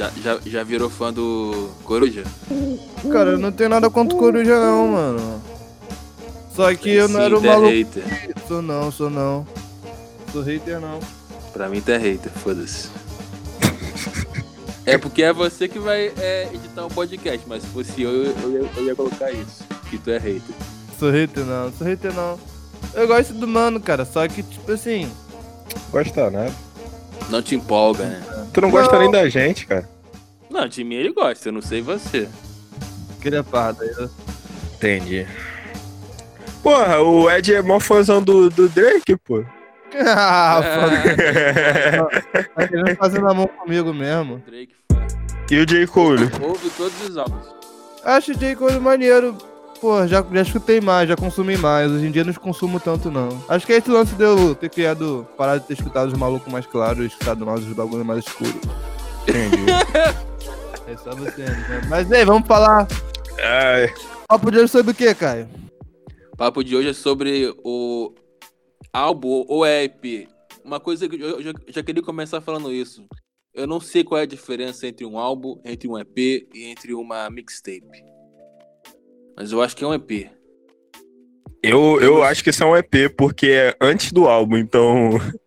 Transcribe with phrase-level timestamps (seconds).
[0.00, 2.24] Já, já, já virou fã do Coruja?
[3.12, 5.42] Cara, eu não tenho nada contra o Coruja não, mano.
[6.56, 7.68] Só que eu não Sim, era o tu é maluco.
[7.68, 8.34] hater.
[8.48, 9.46] Sou não, sou não.
[10.32, 11.00] Sou hater não.
[11.52, 12.88] Pra mim tu é hater, foda-se.
[14.86, 18.34] É porque é você que vai é, editar o podcast, mas se fosse eu, eu,
[18.42, 19.62] eu ia, eu ia colocar isso.
[19.90, 20.54] Que tu é hater.
[20.98, 22.38] Sou hater não, sou hater não.
[22.94, 25.12] Eu gosto do mano, cara, só que tipo assim.
[25.92, 26.54] Gosta nada.
[27.28, 28.22] Não te empolga, né?
[28.52, 29.02] Tu não gosta Não.
[29.02, 29.88] nem da gente, cara.
[30.50, 32.28] Não, de mim ele gosta, eu não sei você.
[33.20, 33.84] Queria parda.
[33.84, 34.10] Eu...
[34.74, 35.26] Entendi.
[36.62, 39.44] Porra, o Ed é mó fãzão do, do Drake, pô.
[40.06, 41.96] ah, É.
[42.42, 44.42] Tá querendo fazer na mão comigo mesmo.
[44.46, 45.06] Drake fã.
[45.50, 45.86] E o J.
[45.86, 46.30] Cole?
[46.42, 47.46] Ouve todos os álbuns.
[48.04, 48.54] Acho J.
[48.56, 49.36] Cole maneiro.
[49.80, 51.90] Pô, já, já escutei mais, já consumi mais.
[51.90, 53.28] Hoje em dia não consumo tanto, não.
[53.48, 56.52] Acho que é esse lance de eu ter criado, parar de ter escutado os malucos
[56.52, 58.54] mais claros e escutado mais os bagulhos mais escuros.
[59.22, 59.66] Entendi.
[60.86, 61.82] É só você, né?
[61.88, 62.88] Mas aí, vamos falar.
[63.40, 63.94] Ai,
[64.26, 65.48] Papo de hoje sobre o que, Caio?
[66.32, 68.12] O papo de hoje é sobre o
[68.92, 70.28] álbum ou é EP.
[70.64, 73.06] Uma coisa que eu já, já queria começar falando isso.
[73.54, 76.18] Eu não sei qual é a diferença entre um álbum, entre um EP
[76.52, 77.86] e entre uma mixtape.
[79.40, 80.28] Mas eu acho que é um EP.
[81.62, 85.12] eu, eu acho que isso é um EP, porque é antes do álbum, então.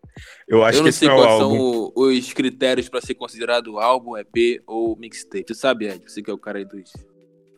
[0.48, 1.56] Eu acho eu que sei não é o quais álbum.
[1.58, 5.46] são o- os critérios para ser considerado álbum, EP ou mixtape.
[5.46, 6.04] Tu sabe, Ed?
[6.08, 6.92] Você que é o cara aí dos,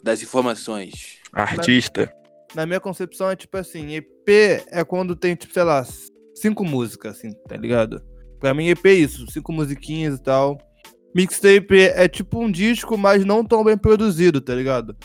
[0.03, 1.17] das informações.
[1.33, 2.13] Artista.
[2.53, 4.30] Na minha concepção é tipo assim, EP
[4.72, 5.86] é quando tem, tipo, sei lá,
[6.36, 8.02] cinco músicas, assim, tá ligado?
[8.39, 10.58] Pra mim, EP é isso, cinco musiquinhas e tal.
[11.13, 14.95] Mixtape é tipo um disco, mas não tão bem produzido, tá ligado?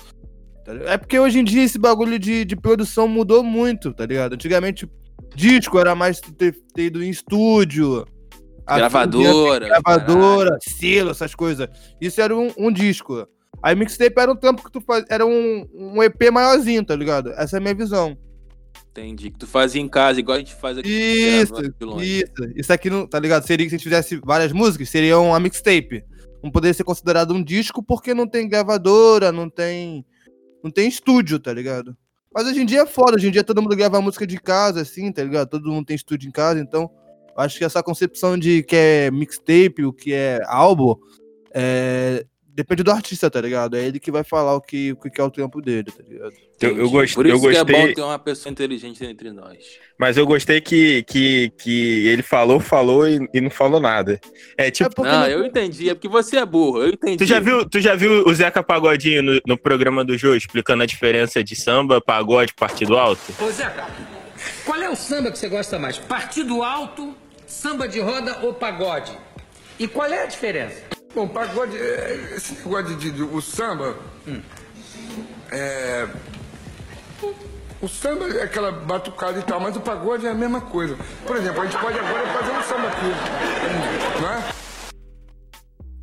[0.64, 0.72] Tá?
[0.86, 4.34] É porque hoje em dia esse bagulho de, de produção mudou muito, tá ligado?
[4.34, 4.88] Antigamente,
[5.34, 8.04] disco era mais ter, ter ido em estúdio.
[8.66, 9.68] a Gravadora.
[9.68, 11.68] gravadora, selo, essas coisas.
[12.00, 13.26] Isso era um, um disco.
[13.62, 17.30] Aí mixtape era um tempo que tu faz, era um, um EP maiorzinho, tá ligado?
[17.32, 18.16] Essa é a minha visão.
[18.90, 19.30] Entendi.
[19.30, 20.88] Que tu fazia em casa, igual a gente faz aqui.
[20.88, 21.54] Isso,
[22.00, 22.52] isso.
[22.56, 23.46] Isso aqui, não, tá ligado?
[23.46, 26.02] Seria que se a gente fizesse várias músicas, seria uma mixtape.
[26.42, 30.04] Não poderia ser considerado um disco porque não tem gravadora, não tem
[30.62, 31.96] não tem estúdio, tá ligado?
[32.32, 34.82] Mas hoje em dia é foda, hoje em dia todo mundo grava música de casa,
[34.82, 35.48] assim, tá ligado?
[35.48, 36.90] Todo mundo tem estúdio em casa, então
[37.36, 40.94] acho que essa concepção de que é mixtape, o que é álbum,
[41.52, 42.24] é,
[42.60, 43.76] depende do artista, tá ligado?
[43.76, 46.32] É ele que vai falar o que, o que é o trampo dele, tá ligado?
[46.60, 46.90] Eu, eu, Entendi.
[46.92, 47.94] gost- Por eu isso que é bom gostei.
[47.94, 49.56] ter uma pessoa inteligente entre nós.
[49.98, 54.20] Mas eu gostei que, que, que ele falou, falou e, e não falou nada.
[54.58, 55.06] É tipo.
[55.06, 55.88] É não, não- eu entendi.
[55.88, 56.82] É porque você é burro.
[56.82, 57.16] Eu entendi.
[57.16, 60.82] Tu já viu, tu já viu o Zeca Pagodinho no, no programa do Jô explicando
[60.82, 63.22] a diferença de samba, pagode, partido alto?
[63.42, 63.86] Ô Zeca,
[64.66, 65.96] qual é o samba que você gosta mais?
[65.96, 67.14] Partido alto,
[67.46, 69.12] samba de roda ou pagode?
[69.78, 70.82] E qual é a diferença?
[71.14, 73.96] Bom, pagode, é, esse negócio de, de- o samba.
[75.50, 76.08] É.
[77.82, 80.96] O samba é aquela batucada e tal, mas o pagode é a mesma coisa.
[81.26, 84.20] Por exemplo, a gente pode agora fazer um samba aqui.
[84.22, 84.42] Não é?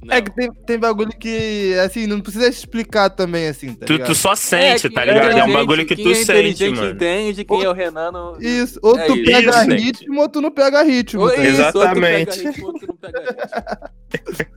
[0.10, 4.08] É que tem, tem bagulho que, assim, não precisa explicar também, assim, tá Tu, ligado?
[4.08, 5.18] tu só sente, que tá ligado?
[5.18, 6.92] É um inteligente- bagulho que tu é sente, mano.
[6.92, 8.38] entende, quem é o Renan não...
[8.40, 9.26] Isso, ou É tu isso.
[9.32, 9.84] pega Isso, gente.
[9.84, 11.22] ritmo ou tu não pega ritmo.
[11.22, 11.76] Ou tá isso, ligado?
[11.76, 12.48] ou tu pega Exatamente.
[12.48, 14.48] ritmo, ou tu não pega ritmo.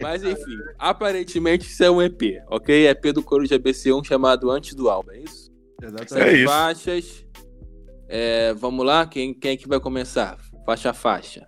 [0.00, 2.88] Mas enfim, aparentemente isso é um EP, ok?
[2.88, 5.50] EP do Coruja BC1 chamado Antes do Álbum, é isso?
[5.82, 6.28] Exatamente.
[6.28, 6.48] É isso.
[6.52, 7.26] faixas.
[8.08, 10.38] É, vamos lá, quem, quem é que vai começar?
[10.64, 11.46] Faixa a faixa.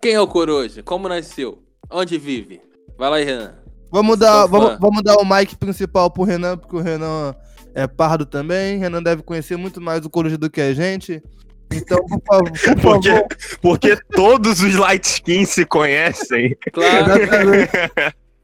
[0.00, 0.82] Quem é o Coruja?
[0.82, 1.62] Como nasceu?
[1.90, 2.60] Onde vive?
[2.98, 3.54] Vai lá, Renan.
[3.90, 4.48] Vamos dar, fã.
[4.48, 7.34] vamos, vamos dar o mic principal pro Renan, porque o Renan
[7.74, 8.78] é pardo também.
[8.78, 11.22] Renan deve conhecer muito mais o Coruja do que a gente.
[11.72, 13.26] Então, por favor, por Porque, favor.
[13.60, 16.56] porque todos os light skins se conhecem.
[16.72, 17.22] Claro.
[17.22, 17.72] Exatamente.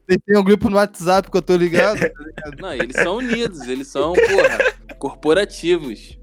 [0.05, 1.99] Tem, tem um grupo no WhatsApp que eu tô ligado.
[1.99, 2.61] tá ligado?
[2.61, 6.19] Não, eles são unidos, eles são, porra, corporativos.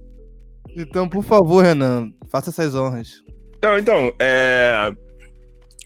[0.76, 3.22] Então, por favor, Renan, faça essas honras.
[3.56, 4.92] Então, então, é...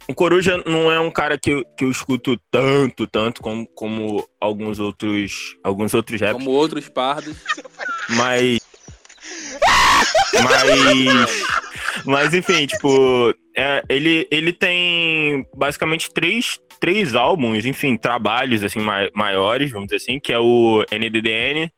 [0.07, 4.29] O Coruja não é um cara que, eu- que eu escuto tanto, tanto como, como
[4.41, 7.37] alguns outros alguns outros raps, Como outros pardos.
[8.11, 8.59] mas...
[10.43, 11.45] Mas...
[12.05, 13.33] Mas, enfim, tipo...
[13.57, 19.97] é, ele, ele tem basicamente três, três álbuns, enfim, trabalhos, assim, mai- maiores, vamos dizer
[19.97, 21.73] assim, que é o NDDN,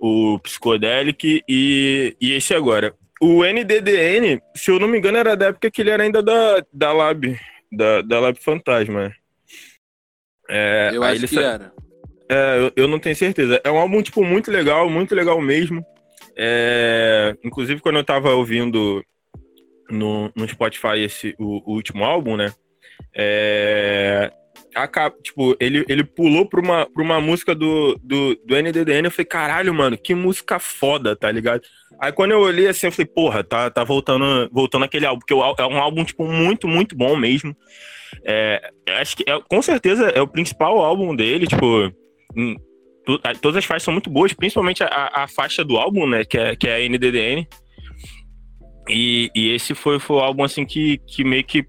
[0.00, 2.94] o Psicodelic e, e esse agora.
[3.20, 6.64] O NDDN, se eu não me engano, era da época que ele era ainda da,
[6.72, 7.38] da Lab,
[7.70, 9.14] da, da Lab Fantasma.
[10.48, 11.72] É, Eu acho que sa- era.
[12.28, 13.60] é, eu, eu não tenho certeza.
[13.62, 15.84] É um álbum, tipo, muito legal, muito legal mesmo.
[16.36, 19.04] É, inclusive, quando eu tava ouvindo
[19.88, 22.52] no, no Spotify esse, o, o último álbum, né?
[23.14, 24.32] é,
[25.22, 29.26] tipo, ele, ele pulou pra uma, pra uma música do, do, do NDDN, eu falei,
[29.26, 31.62] caralho, mano, que música foda, tá ligado?
[32.00, 35.34] Aí quando eu olhei assim, eu falei, porra, tá, tá voltando, voltando aquele álbum, porque
[35.34, 37.54] é um álbum, tipo, muito, muito bom mesmo.
[38.24, 41.92] É, acho que é, com certeza é o principal álbum dele, tipo,
[42.36, 42.56] em,
[43.40, 46.56] todas as faixas são muito boas, principalmente a, a, faixa do álbum, né, que é,
[46.56, 47.46] que é a NDDN.
[48.88, 51.64] E, e esse foi, foi o álbum, assim, que, que meio que,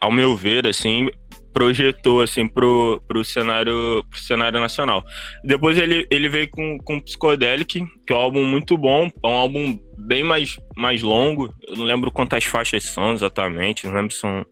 [0.00, 1.08] ao meu ver, assim,
[1.54, 5.04] projetou assim pro, pro cenário pro cenário nacional.
[5.44, 9.32] Depois ele, ele veio com, com Psychedelic, que é um álbum muito bom, é um
[9.32, 11.54] álbum bem mais, mais longo.
[11.66, 14.44] Eu não lembro quantas faixas são exatamente, não lembro se são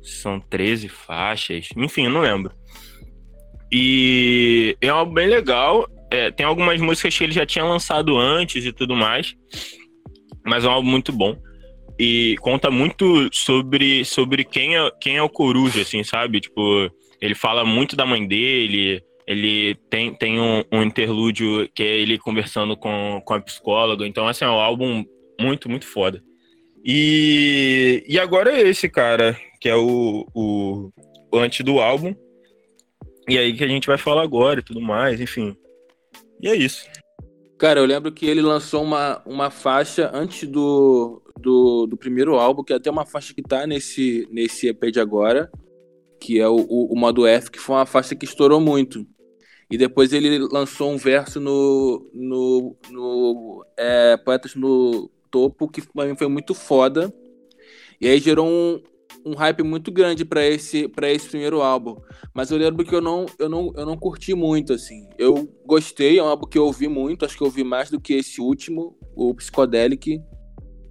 [0.00, 2.52] são 13 faixas, enfim, eu não lembro.
[3.72, 5.88] E é um álbum bem legal.
[6.10, 9.34] É, tem algumas músicas que ele já tinha lançado antes e tudo mais,
[10.46, 11.36] mas é um álbum muito bom
[11.98, 16.40] e conta muito sobre, sobre quem, é, quem é o Coruja, assim, sabe?
[16.40, 16.90] Tipo,
[17.20, 22.18] ele fala muito da mãe dele, ele tem, tem um, um interlúdio que é ele
[22.18, 25.04] conversando com, com a psicóloga, então, assim, é um álbum
[25.40, 26.22] muito, muito foda.
[26.84, 30.90] E, e agora é esse, cara, que é o, o,
[31.32, 32.14] o antes do álbum,
[33.28, 35.56] e aí que a gente vai falar agora e tudo mais, enfim.
[36.40, 36.88] E é isso.
[37.58, 42.62] Cara, eu lembro que ele lançou uma, uma faixa antes do, do, do primeiro álbum,
[42.62, 45.50] que é até uma faixa que tá nesse, nesse EP de agora,
[46.20, 49.04] que é o, o, o modo F, que foi uma faixa que estourou muito.
[49.68, 56.06] E depois ele lançou um verso no, no, no é, Poetas no Topo, que pra
[56.06, 57.12] mim foi muito foda.
[58.00, 58.80] E aí gerou um,
[59.28, 61.96] um hype muito grande para esse para esse primeiro álbum,
[62.34, 65.06] mas eu lembro que eu não eu não eu não curti muito assim.
[65.18, 68.00] Eu gostei, é um álbum que eu ouvi muito, acho que eu ouvi mais do
[68.00, 70.20] que esse último, o Psychedelic.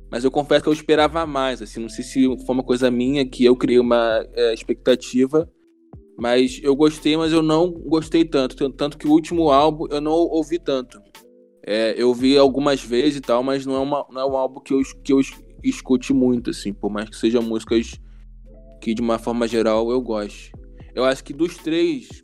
[0.10, 3.25] Mas eu confesso que eu esperava mais, assim, não sei se foi uma coisa minha
[3.25, 5.50] que eu criei uma é, expectativa,
[6.18, 10.13] mas eu gostei, mas eu não gostei tanto, tanto que o último álbum eu não
[10.13, 11.00] ouvi tanto.
[11.66, 14.62] É, eu vi algumas vezes e tal, mas não é, uma, não é um álbum
[14.62, 15.19] que eu, que eu
[15.62, 18.00] escute muito, assim, por mais que sejam músicas
[18.81, 20.51] que de uma forma geral eu gosto.
[20.95, 22.24] Eu acho que dos três,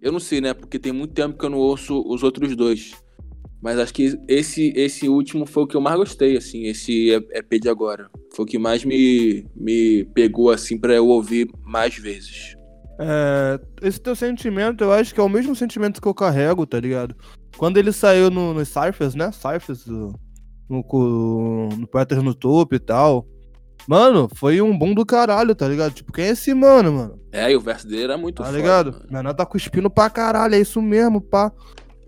[0.00, 0.54] eu não sei, né?
[0.54, 2.92] Porque tem muito tempo que eu não ouço os outros dois.
[3.62, 7.60] Mas acho que esse, esse último foi o que eu mais gostei, assim, esse EP
[7.60, 8.10] de agora.
[8.34, 12.54] Foi o que mais me, me pegou, assim, para eu ouvir mais vezes.
[13.00, 16.78] É, esse teu sentimento, eu acho que é o mesmo sentimento que eu carrego, tá
[16.78, 17.16] ligado?
[17.56, 19.30] Quando ele saiu no, no Cyphers, né?
[19.32, 20.12] Cyphers, no,
[20.68, 22.36] no, no Poetas no
[22.70, 23.26] e tal.
[23.86, 25.92] Mano, foi um bom do caralho, tá ligado?
[25.92, 27.20] Tipo, quem é esse mano, mano?
[27.32, 28.92] É, e o verso dele era muito Tá foda, ligado?
[28.92, 29.06] mano.
[29.10, 31.52] Menor tá cuspindo pra caralho, é isso mesmo, pá.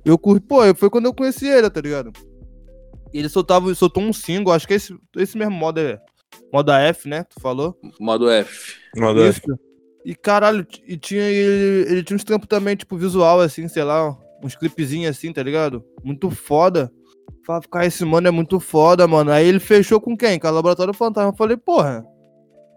[0.05, 2.13] Eu curti, pô, foi quando eu conheci ele, tá ligado?
[3.13, 6.01] E ele soltava, soltou um single, acho que esse, esse mesmo modo é.
[6.53, 7.25] Modo F, né?
[7.25, 7.79] Tu falou?
[8.01, 8.77] Modo F.
[8.97, 9.41] Mandou Isso.
[10.05, 14.17] E caralho, e tinha ele, ele tinha uns trampos também, tipo, visual, assim, sei lá,
[14.43, 15.85] uns clipezinhos assim, tá ligado?
[16.05, 16.93] Muito foda.
[17.47, 19.31] Falava, cara, esse mano é muito foda, mano.
[19.31, 20.39] Aí ele fechou com quem?
[20.39, 21.31] Com a Laboratório Fantasma.
[21.31, 22.05] Eu falei, porra,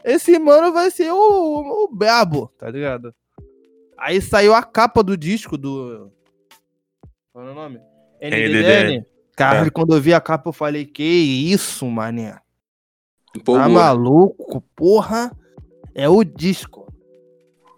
[0.03, 1.17] esse mano vai ser o,
[1.85, 3.13] o brabo, tá ligado?
[3.97, 6.11] Aí saiu a capa do disco do.
[7.33, 7.79] Qual é o nome?
[8.21, 9.05] NDDN.
[9.35, 9.71] Caralho, É.
[9.71, 12.37] quando eu vi a capa, eu falei, que isso, mané.
[13.35, 13.63] Empolgou.
[13.63, 14.61] Tá maluco?
[14.75, 15.31] Porra,
[15.95, 16.87] é o disco.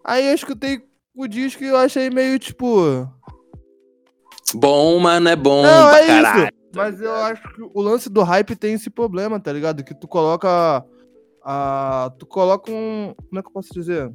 [0.03, 0.81] Aí eu escutei
[1.15, 3.07] o disco e eu achei meio tipo.
[4.55, 6.43] Bom, mas não é bom Não, pra é caralho.
[6.45, 6.60] isso.
[6.75, 9.83] Mas eu acho que o lance do hype tem esse problema, tá ligado?
[9.83, 10.83] Que tu coloca.
[11.43, 13.13] A, tu coloca um.
[13.29, 14.11] Como é que eu posso dizer?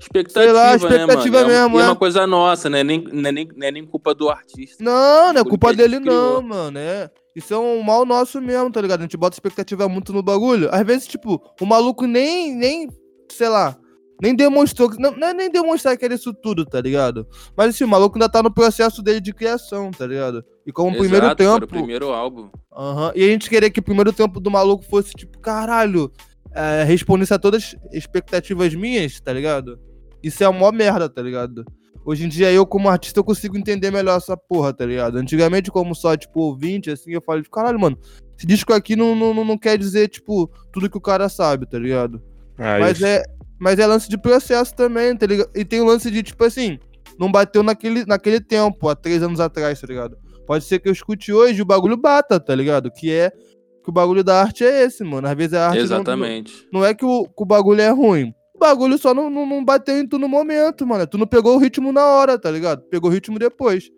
[0.00, 1.52] Expectativa, Sei lá, expectativa né, mano?
[1.52, 1.86] É mesmo, é é.
[1.86, 2.82] uma coisa nossa, né?
[2.82, 4.82] Nem, não, é nem, não é nem culpa do artista.
[4.82, 6.42] Não, não é culpa dele, criou.
[6.42, 6.78] não, mano.
[6.78, 7.08] É.
[7.36, 9.00] Isso é um mal nosso mesmo, tá ligado?
[9.00, 10.68] A gente bota expectativa muito no bagulho.
[10.72, 12.88] Às vezes, tipo, o maluco nem, nem,
[13.30, 13.76] sei lá,
[14.20, 14.90] nem demonstrou.
[14.90, 17.26] que- Não, é nem demonstrar que era isso tudo, tá ligado?
[17.56, 20.44] Mas assim, o maluco ainda tá no processo dele de criação, tá ligado?
[20.66, 21.66] E como o primeiro Exato, Para o tempo.
[21.74, 22.50] primeiro álbum.
[22.76, 23.12] Aham.
[23.14, 26.10] E a gente queria que o primeiro tempo do maluco fosse, tipo, caralho,
[26.54, 29.78] é, respondesse a todas as expectativas minhas, tá ligado?
[30.22, 31.64] Isso é uma merda, tá ligado?
[32.04, 35.16] Hoje em dia, eu, como artista, eu consigo entender melhor essa porra, tá ligado?
[35.18, 37.96] Antigamente, como só, tipo, ouvinte, assim, eu falei, caralho, mano,
[38.36, 41.64] esse disco aqui não, não, não- não quer dizer, tipo, tudo que o cara sabe,
[41.64, 42.20] tá ligado?
[42.58, 43.06] Ah, Mas isso.
[43.06, 43.22] é,
[43.62, 45.48] mas é lance de processo também, tá ligado?
[45.54, 46.78] E tem o lance de, tipo assim,
[47.18, 50.16] não bateu naquele, naquele tempo, há três anos atrás, tá ligado?
[50.46, 52.90] Pode ser que eu escute hoje e o bagulho bata, tá ligado?
[52.90, 55.28] Que é que o bagulho da arte é esse, mano.
[55.28, 56.68] Às vezes a arte não- Exatamente.
[56.72, 58.32] Não, é que o, que o bagulho é ruim.
[58.54, 61.06] O bagulho só não, não, não bateu em tu no momento, mano.
[61.06, 62.82] Tu não pegou o ritmo na hora, tá ligado?
[62.90, 63.90] Pegou o ritmo depois.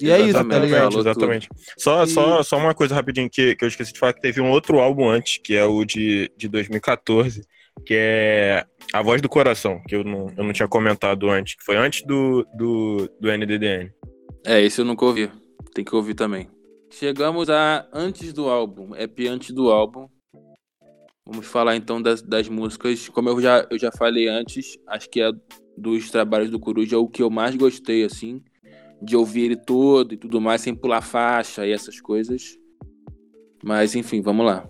[0.00, 0.98] E é isso, tá Exatamente, ligado?
[0.98, 1.48] Exatamente.
[1.78, 4.40] Só, E- só, só uma coisa rapidinho que, que eu esqueci de falar, que teve
[4.40, 7.42] um outro álbum antes, que é o de, de 2014,
[7.84, 11.64] que é A Voz do Coração, que eu não, eu não tinha comentado antes, que
[11.64, 13.90] foi antes do, do, do NDDN.
[14.44, 15.30] É, esse eu nunca ouvi.
[15.74, 16.48] Tem que ouvir também.
[16.90, 20.06] Chegamos a antes do álbum, EP antes do álbum.
[21.26, 23.08] Vamos falar então das, das músicas.
[23.08, 25.30] Como eu já, eu já falei antes, acho que é
[25.76, 28.42] dos trabalhos do Coruja o que eu mais gostei, assim,
[29.02, 32.56] de ouvir ele todo e tudo mais, sem pular faixa e essas coisas.
[33.62, 34.68] Mas enfim, vamos lá.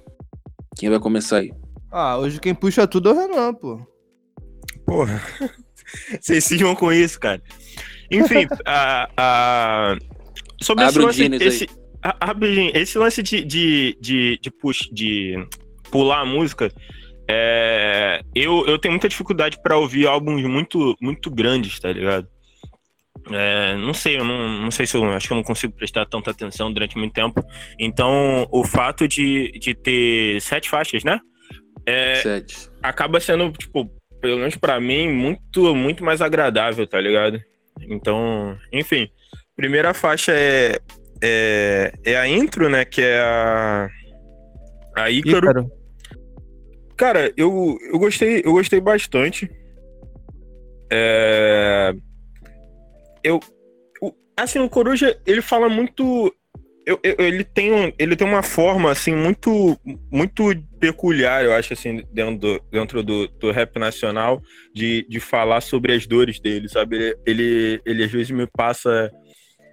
[0.78, 1.52] Quem vai começar aí?
[1.96, 3.80] Ah, hoje quem puxa tudo é o Renan, pô.
[4.84, 5.22] Porra.
[6.20, 7.40] Vocês cismam com isso, cara.
[8.10, 9.96] Enfim, a, a...
[10.60, 11.68] sobre Abre esse lance, esse,
[12.02, 15.36] a- abre, esse lance de, de, de, de, push, de
[15.88, 16.68] pular a música,
[17.30, 22.26] é, eu, eu tenho muita dificuldade pra ouvir álbuns muito, muito grandes, tá ligado?
[23.30, 26.06] É, não sei, eu não, não sei se eu acho que eu não consigo prestar
[26.06, 27.40] tanta atenção durante muito tempo.
[27.78, 31.20] Então, o fato de, de ter sete faixas, né?
[31.86, 32.70] É, Sete.
[32.82, 37.42] acaba sendo, tipo, pelo menos pra mim, muito, muito mais agradável, tá ligado?
[37.80, 39.08] Então, enfim.
[39.56, 40.78] Primeira faixa é,
[41.22, 42.84] é, é a intro, né?
[42.84, 43.88] Que é a.
[44.96, 45.38] A Ícaro.
[45.38, 45.72] Ícaro.
[46.96, 49.50] Cara, eu, eu gostei, eu gostei bastante.
[50.90, 51.94] É...
[53.22, 53.40] Eu,
[54.00, 56.32] o- assim, o Coruja, ele fala muito,
[56.86, 59.78] eu- eu- ele tem, um- ele tem uma forma assim muito,
[60.10, 64.42] muito peculiar, eu acho assim, dentro do, dentro do, do rap nacional,
[64.74, 66.96] de, de falar sobre as dores dele, sabe?
[66.96, 69.10] Ele, ele, ele às vezes me passa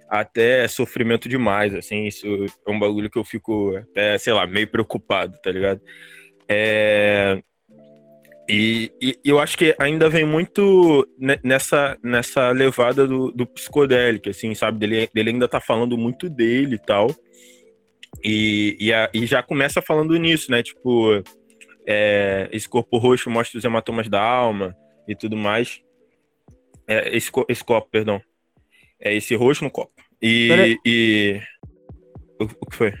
[0.08, 2.26] até sofrimento demais, assim, isso
[2.66, 5.80] é um bagulho que eu fico até, sei lá, meio preocupado, tá ligado?
[6.48, 7.42] É...
[8.48, 14.28] E, e eu acho que ainda vem muito ne- nessa, nessa levada do, do psicodélico,
[14.28, 14.78] assim, sabe?
[14.78, 17.14] Dele, dele ainda tá falando muito dele e tal.
[18.22, 20.62] E, e, a- e já começa falando nisso, né?
[20.62, 21.22] Tipo,
[21.86, 25.80] é, esse corpo roxo mostra os hematomas da alma e tudo mais.
[26.86, 28.20] É, esse, esse copo, perdão.
[29.00, 29.92] É esse roxo no copo.
[30.20, 30.78] Pera- E.
[30.84, 31.40] e...
[32.40, 32.92] O, o que foi?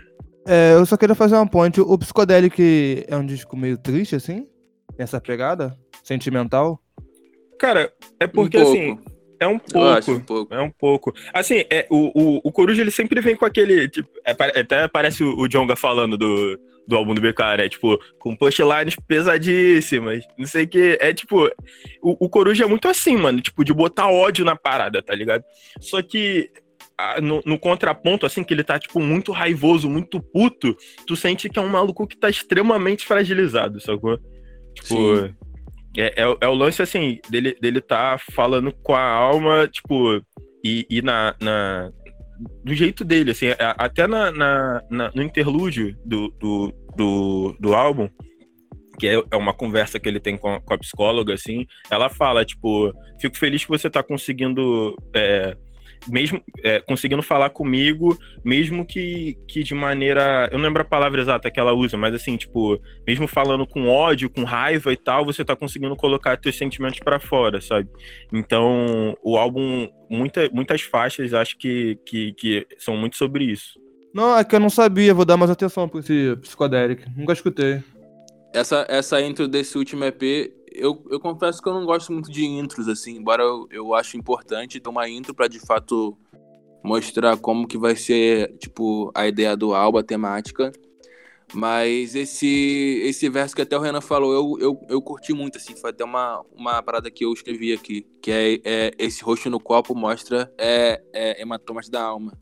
[0.46, 1.80] É, eu só queria fazer uma ponte.
[1.80, 4.46] O Psychedelic é um disco meio triste, assim?
[4.96, 5.76] Tem essa pegada?
[6.02, 6.80] Sentimental?
[7.58, 8.98] Cara, é porque um assim.
[9.42, 10.12] É um pouco.
[10.12, 10.54] um pouco.
[10.54, 11.14] É um pouco.
[11.34, 13.88] Assim, é, o, o, o Coruja ele sempre vem com aquele.
[13.88, 17.68] Tipo, é, até parece o, o Jonga falando do, do álbum do BK, né?
[17.68, 20.24] Tipo, com punchlines pesadíssimas.
[20.38, 20.96] Não sei o que.
[21.00, 21.46] É tipo.
[22.00, 23.40] O, o Coruja é muito assim, mano.
[23.40, 25.42] Tipo, de botar ódio na parada, tá ligado?
[25.80, 26.48] Só que.
[27.20, 31.58] No, no contraponto, assim, que ele tá, tipo, muito raivoso, muito puto, tu sente que
[31.58, 34.20] é um maluco que tá extremamente fragilizado, sacou?
[34.74, 34.94] Tipo,
[35.96, 40.20] é, é, o- é o lance, assim, dele, dele tá falando com a alma, tipo,
[40.64, 41.90] e, e na, na-
[42.64, 48.08] do jeito dele, assim, até na, na- na- no interlúdio do, do, do, do álbum,
[48.98, 52.08] que é, é uma conversa que ele tem com a, com a psicóloga, assim, ela
[52.08, 55.56] fala, tipo, fico feliz que você tá conseguindo, é,
[56.08, 61.20] mesmo, é, conseguindo falar comigo, mesmo que, que de maneira, eu não lembro a palavra
[61.20, 65.24] exata que ela usa, mas assim, tipo, mesmo falando com ódio, com raiva e tal,
[65.24, 67.88] você tá conseguindo colocar teus sentimentos pra fora, sabe?
[68.32, 73.80] Então, o álbum, muita, muitas faixas, acho que, que, que são muito sobre isso.
[74.14, 75.14] Não, é que eu não sabia.
[75.14, 77.04] Vou dar mais atenção pra esse Psychedelic.
[77.16, 77.82] Nunca escutei.
[78.52, 82.44] Essa, essa intro desse último EP, eu, eu confesso que eu não gosto muito de
[82.44, 86.16] intros, assim, embora eu, eu acho importante ter uma intro pra de fato
[86.82, 90.72] mostrar como que vai ser, tipo, a ideia do álbum, a temática.
[91.54, 95.76] Mas esse, esse verso que até o Renan falou, eu, eu, eu curti muito, assim,
[95.76, 99.60] foi até uma, uma parada que eu escrevi aqui, que é, é esse roxo no
[99.60, 102.32] copo mostra é, é, hematomas da alma.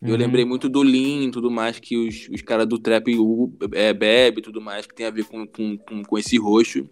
[0.00, 0.16] Eu Uhum.
[0.18, 3.08] lembrei muito do Lean e tudo mais que os, os caras do trap
[3.72, 6.88] é, bebe e tudo mais, que tem a ver com, com, com, com esse roxo.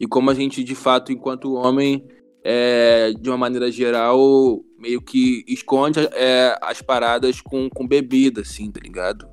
[0.00, 2.08] E como a gente, de fato, enquanto homem,
[2.42, 8.70] é, de uma maneira geral, meio que esconde é, as paradas com, com bebida, assim,
[8.70, 9.28] tá ligado?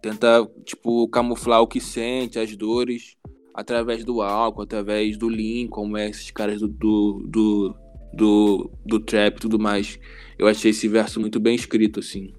[0.00, 3.16] Tenta, tipo, camuflar o que sente, as dores,
[3.54, 7.76] através do álcool, através do Lean, como é esses caras do, do, do,
[8.14, 9.98] do, do trap e tudo mais.
[10.38, 12.32] Eu achei esse verso muito bem escrito, assim.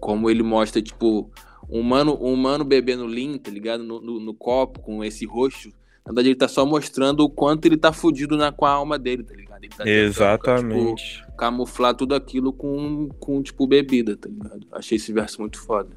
[0.00, 1.30] Como ele mostra, tipo,
[1.68, 3.84] um mano, um mano bebendo lean, tá ligado?
[3.84, 5.70] No, no, no copo, com esse roxo.
[6.06, 8.96] Na verdade, ele tá só mostrando o quanto ele tá fudido na, com a alma
[8.96, 9.64] dele, tá ligado?
[9.64, 11.16] Ele tá Exatamente.
[11.16, 14.60] Tipo, camuflar tudo aquilo com, com, tipo, bebida, tá ligado?
[14.72, 15.90] Achei esse verso muito foda.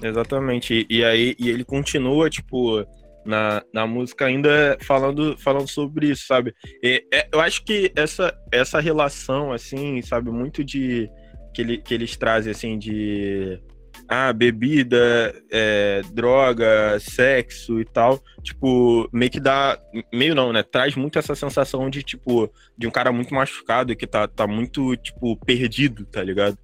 [0.00, 0.86] Exatamente.
[0.88, 2.86] E, e aí e ele continua, tipo,
[3.26, 6.54] na, na música ainda falando, falando sobre isso, sabe?
[6.80, 11.10] E, é, eu acho que essa, essa relação, assim, sabe, muito de.
[11.52, 13.60] Que, ele, que eles trazem, assim, de.
[14.08, 19.78] Ah, bebida, é, droga, sexo e tal, tipo, meio que dá,
[20.12, 24.06] meio não, né, traz muito essa sensação de, tipo, de um cara muito machucado que
[24.06, 26.58] tá, tá muito, tipo, perdido, tá ligado?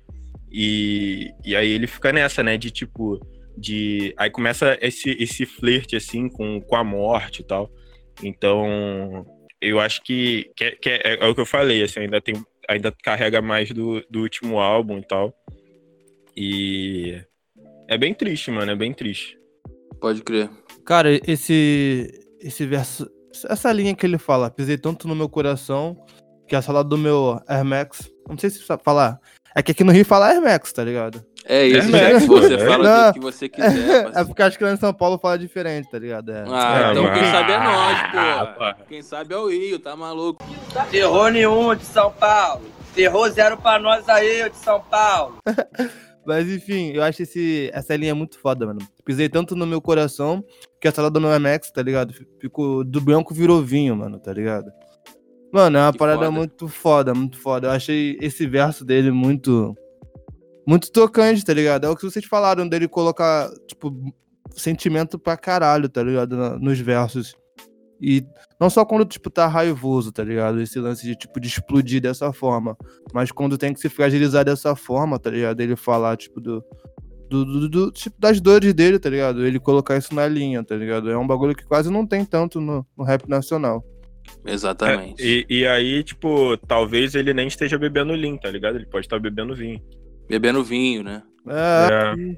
[0.50, 3.18] E, e aí ele fica nessa, né, de, tipo,
[3.56, 7.70] de, aí começa esse, esse flerte, assim, com, com a morte e tal,
[8.22, 9.26] então,
[9.60, 12.34] eu acho que, que, que é, é, o que eu falei, assim, ainda tem,
[12.68, 15.34] ainda carrega mais do, do último álbum e tal,
[16.40, 17.20] e
[17.88, 19.36] é bem triste, mano, é bem triste.
[20.00, 20.48] Pode crer.
[20.84, 22.08] Cara, esse
[22.40, 23.10] esse verso,
[23.48, 25.96] essa linha que ele fala, pisei tanto no meu coração
[26.46, 29.18] que a sala do meu Air Max, não sei se sabe falar,
[29.56, 31.22] é que aqui no Rio fala Air Max, tá ligado?
[31.44, 32.58] É isso, É, Jack, você é.
[32.58, 33.06] fala Não.
[33.08, 34.10] do que você quiser.
[34.14, 36.30] É porque acho que lá em São Paulo fala diferente, tá ligado?
[36.30, 36.44] É.
[36.48, 38.58] Ah, É, então mas- quem sabe é nós, Ah, pô.
[38.60, 38.76] pá.
[38.88, 40.44] Quem sabe é o Rio, tá maluco?
[40.90, 42.62] Terror nenhum de São Paulo.
[42.94, 45.38] Terror zero pra nós aí, de São Paulo.
[46.28, 48.80] Mas enfim, eu acho esse, essa linha muito foda, mano.
[49.02, 50.44] Pisei tanto no meu coração
[50.78, 52.12] que a sala do meu MX, tá ligado?
[52.38, 54.70] Ficou do branco virou vinho, mano, tá ligado?
[55.50, 56.30] Mano, é uma Que parada foda.
[56.30, 57.68] muito foda, muito foda.
[57.68, 59.74] Eu achei esse verso dele muito.
[60.66, 61.86] Muito tocante, tá ligado?
[61.86, 63.90] É o que vocês falaram dele colocar, tipo,
[64.50, 66.58] sentimento pra caralho, tá ligado?
[66.58, 67.34] Nos versos.
[68.00, 68.24] E
[68.60, 70.60] não só quando, tipo, tá raivoso, tá ligado?
[70.60, 72.76] Esse lance de, tipo, de explodir dessa forma.
[73.12, 75.60] Mas quando tem que se fragilizar dessa forma, tá ligado?
[75.60, 76.64] Ele falar, tipo, do.
[77.30, 79.44] Do, do- do- tipo, das dores dele, tá ligado?
[79.44, 81.10] Ele colocar isso na linha, tá ligado?
[81.10, 83.84] É um bagulho que quase não tem tanto no, no rap nacional.
[84.46, 85.22] Exatamente.
[85.22, 88.76] É, e, e aí, tipo, talvez ele nem esteja bebendo lean, tá ligado?
[88.76, 89.78] Ele pode estar bebendo vinho.
[90.26, 91.22] Bebendo vinho, né?
[91.46, 92.36] É, é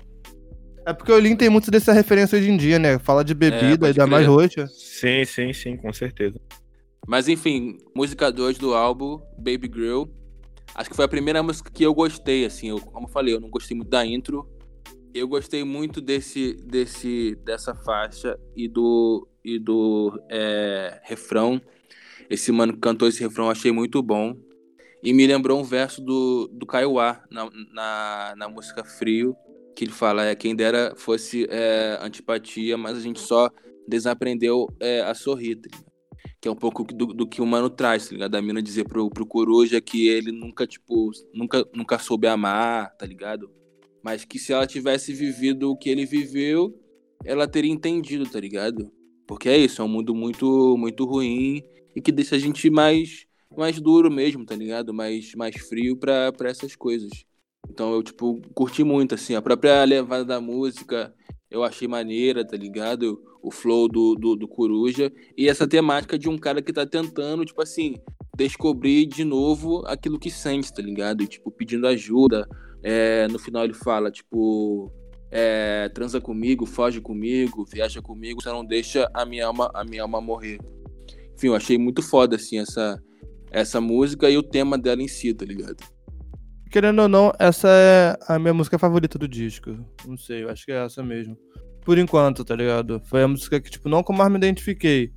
[0.94, 2.98] porque o Lin tem muito dessa referência hoje em dia, né?
[2.98, 4.66] Fala de bebida, pode ainda mais roxa.
[4.68, 6.40] Sim, sim, sim, com certeza.
[7.06, 10.04] Mas enfim, música 2 do álbum, Baby Girl.
[10.74, 12.68] Acho que foi a primeira música que eu gostei, assim.
[12.68, 14.48] Eu, como eu falei, eu não gostei muito da intro.
[15.12, 21.60] Eu gostei muito desse, desse, dessa faixa e do, e do é, refrão.
[22.28, 24.36] Esse mano que cantou esse refrão eu achei muito bom.
[25.02, 29.34] E me lembrou um verso do, do Kaiowá na, na, na música Frio,
[29.74, 33.50] que ele fala, é, quem dera fosse é, antipatia, mas a gente só
[33.86, 35.70] desaprendeu é, a sorrir, tá?
[36.40, 38.34] Que é um pouco do, do que o mano traz, tá ligado?
[38.34, 43.04] A mina dizer pro, pro Coruja que ele nunca, tipo, nunca, nunca soube amar, tá
[43.04, 43.50] ligado?
[44.02, 46.74] Mas que se ela tivesse vivido o que ele viveu,
[47.24, 48.90] ela teria entendido, tá ligado?
[49.26, 51.62] Porque é isso, é um mundo muito, muito ruim
[51.94, 54.94] e que deixa a gente mais, mais duro mesmo, tá ligado?
[54.94, 57.10] Mais, mais frio pra, pra essas coisas.
[57.70, 61.14] Então eu, tipo, curti muito, assim, a própria levada da música
[61.50, 63.22] eu achei maneira, tá ligado?
[63.42, 67.44] O flow do, do, do Coruja e essa temática de um cara que tá tentando,
[67.44, 67.96] tipo assim,
[68.36, 71.22] descobrir de novo aquilo que sente, tá ligado?
[71.22, 72.46] E, tipo, pedindo ajuda.
[72.82, 74.90] É, no final ele fala, tipo,
[75.30, 80.02] é, transa comigo, foge comigo, viaja comigo, você não deixa a minha alma, a minha
[80.02, 80.58] alma morrer.
[81.34, 83.00] Enfim, eu achei muito foda, assim, essa,
[83.50, 85.84] essa música e o tema dela em si, tá ligado?
[86.70, 89.76] Querendo ou não, essa é a minha música favorita do disco.
[90.06, 91.36] Não sei, eu acho que é essa mesmo.
[91.84, 93.00] Por enquanto, tá ligado?
[93.06, 95.10] Foi a música que, tipo, não como mais me identifiquei.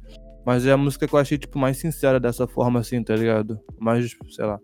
[0.46, 3.60] Mas é a música que eu achei, tipo, mais sincera dessa forma, assim, tá ligado?
[3.80, 4.60] Mais, sei lá,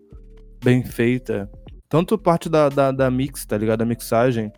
[0.64, 1.48] bem feita.
[1.88, 3.78] Tanto parte da, da, da mix, tá ligado?
[3.80, 4.52] Da mixagem,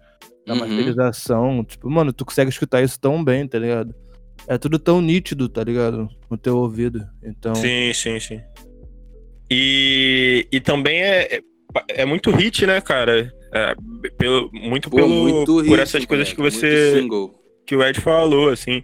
[0.47, 0.61] da Uhum.
[0.61, 1.64] masterização.
[1.64, 3.95] Tipo, mano, tu consegue escutar isso tão bem, tá ligado?
[4.49, 6.09] É tudo tão nítido, tá ligado?
[6.31, 7.07] No teu ouvido.
[7.23, 7.55] Então.
[7.55, 8.40] Sim, sim, sim.
[9.51, 11.40] E, e também é,
[11.88, 13.32] é, muito hit, né, cara?
[13.54, 13.74] É,
[14.18, 17.06] pelo, muito Pô, pelo, muito por hit, essas coisas moleque, que você
[17.64, 18.82] que o Ed falou, assim.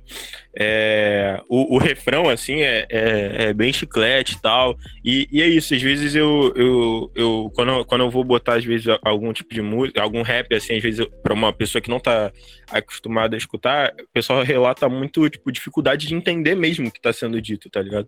[0.56, 4.76] É, o, o refrão, assim, é, é, é bem chiclete e tal.
[5.04, 8.54] E, e é isso, às vezes eu, eu, eu quando, eu- quando eu vou botar,
[8.54, 11.90] às vezes, algum tipo de música, algum rap, assim, às vezes, pra uma pessoa que
[11.90, 12.32] não tá
[12.70, 17.12] acostumada a escutar, o pessoal relata muito, tipo, dificuldade de entender mesmo o que tá
[17.12, 18.06] sendo dito, tá ligado?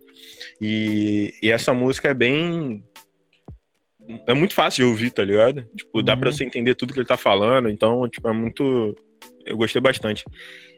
[0.59, 2.83] E, e essa música é bem.
[4.27, 5.65] É muito fácil de ouvir, tá ligado?
[5.75, 6.35] Tipo, dá pra Uhum.
[6.35, 8.95] você entender tudo que ele tá falando, então, tipo, é muito.
[9.45, 10.23] Eu gostei bastante.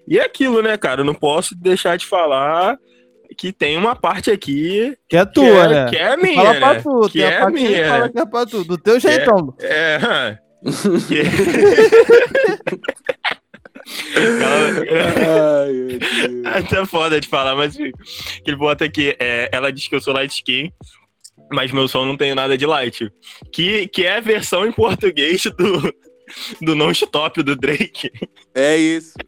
[0.08, 1.02] E é aquilo, né, cara?
[1.02, 2.78] Eu não posso deixar de falar
[3.38, 5.90] que tem uma parte aqui Que é que, tua, é, né?
[5.90, 6.82] que é minha, fala pra né?
[6.84, 8.12] tu, que tem é a parte que minha, fala né?
[8.14, 8.64] que é pra tu.
[8.64, 9.56] Do teu jeitão.
[9.60, 10.38] É.
[11.08, 11.24] que-
[14.16, 14.72] Ai,
[15.74, 16.46] meu Deus.
[16.46, 17.92] Até foda de falar, mas que
[18.46, 20.72] ele bota aqui, é, ela diz que eu sou light skin,
[21.54, 23.10] mas meu som não tem nada de light.
[23.52, 25.94] Que, que é a versão em português do,
[26.62, 28.10] do non-stop do Drake,
[28.56, 29.14] É isso.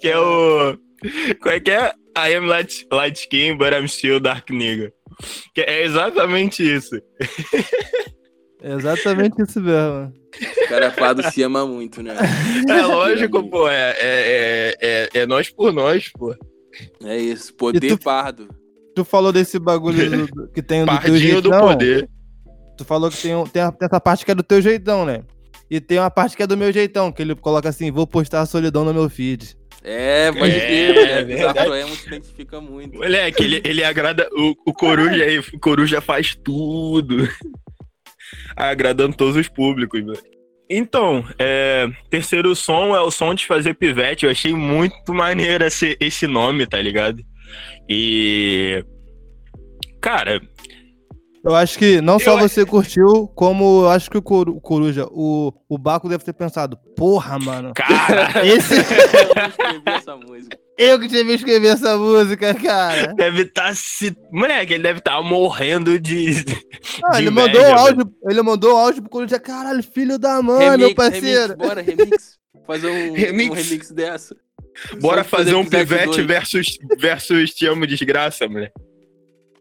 [0.00, 0.76] que é o...
[1.40, 1.92] Qual é que é?
[2.16, 4.92] I am light, light skin, but I'm still dark nigga.
[5.54, 6.96] Que é exatamente isso.
[8.62, 10.12] É exatamente isso mesmo.
[10.64, 12.14] O cara pardo se ama muito, né?
[12.68, 13.68] É lógico, pô.
[13.68, 16.34] É, é, é, é, é nós por nós, pô.
[17.02, 18.48] É isso, poder tu- pardo.
[18.94, 21.60] Tu falou desse bagulho do- que tem o do teu Pardinho do jeitão.
[21.68, 22.08] poder.
[22.76, 25.22] Tu falou que tem, tem, a- tem essa parte que é do teu jeitão, né?
[25.70, 28.40] E tem uma parte que é do meu jeitão, que ele coloca assim, vou postar
[28.42, 29.56] a solidão no meu feed.
[29.82, 30.96] É, pode É, crer,
[31.28, 31.36] é é.
[31.38, 32.94] Zarto Emo se identifica muito.
[32.98, 34.28] Moleque, ele, ele agrada.
[34.32, 37.26] O, o Coruja aí, o Coruja faz tudo.
[38.56, 40.18] Agradando todos os públicos, velho.
[40.70, 44.24] Então, é, terceiro som é o som de fazer pivete.
[44.24, 47.22] Eu achei muito maneiro esse, esse nome, tá ligado?
[47.88, 48.84] E.
[50.00, 50.40] Cara,
[51.44, 54.60] Eu acho que não só Eu- você curtiu, como eu acho que o Coru- o
[54.60, 58.80] Coruja, o, o Baco deve ter pensado, porra, mano, cara, esse Eu
[59.48, 60.58] escrevi essa música.
[60.78, 63.12] eu que tive que escrever essa música, cara.
[63.14, 64.16] deve estar se.
[64.30, 66.44] Moleque, ele deve estar morrendo de.
[67.04, 70.40] Ah, de ele inveja, mandou áudio, ele mandou o áudio pro Coruja, caralho, filho da
[70.42, 71.54] mãe, remix, meu parceiro.
[71.54, 72.38] remix, bora, remix.
[72.66, 73.50] Fazer um Remix.
[73.50, 74.36] um remix dessa.
[75.00, 78.72] Bora fazer um Pivete versus, versus Te Amo Desgraça, moleque.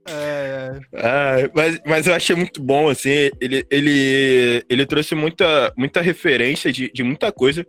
[0.08, 1.00] É, é.
[1.00, 6.71] Ah, mas, mas eu achei muito bom, assim, ele, ele, ele trouxe muita, muita referência
[6.71, 7.65] de, de muita coisa.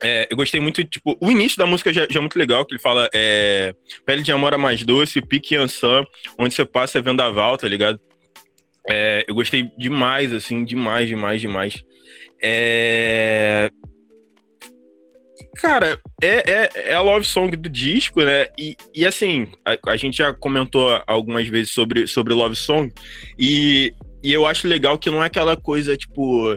[0.00, 2.74] É, eu gostei muito, tipo, o início da música já, já é muito legal, que
[2.74, 3.74] ele fala é,
[4.06, 6.04] Pele de amor é mais doce, pique Ansan,
[6.38, 7.98] onde você passa é vendaval, tá ligado?
[8.88, 11.84] É, eu gostei demais, assim, demais, demais, demais.
[12.40, 13.70] É...
[15.56, 18.46] Cara, é, é, é a love song do disco, né?
[18.58, 22.92] E, e assim, a, a gente já comentou algumas vezes sobre, sobre love song,
[23.38, 26.56] e, e eu acho legal que não é aquela coisa, tipo,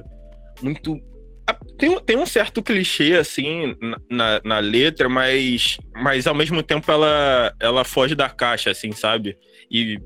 [0.61, 0.99] muito.
[1.77, 3.75] Tem, tem um certo clichê, assim,
[4.09, 9.37] na, na letra, mas, mas ao mesmo tempo ela, ela foge da caixa, assim, sabe?
[9.69, 9.99] E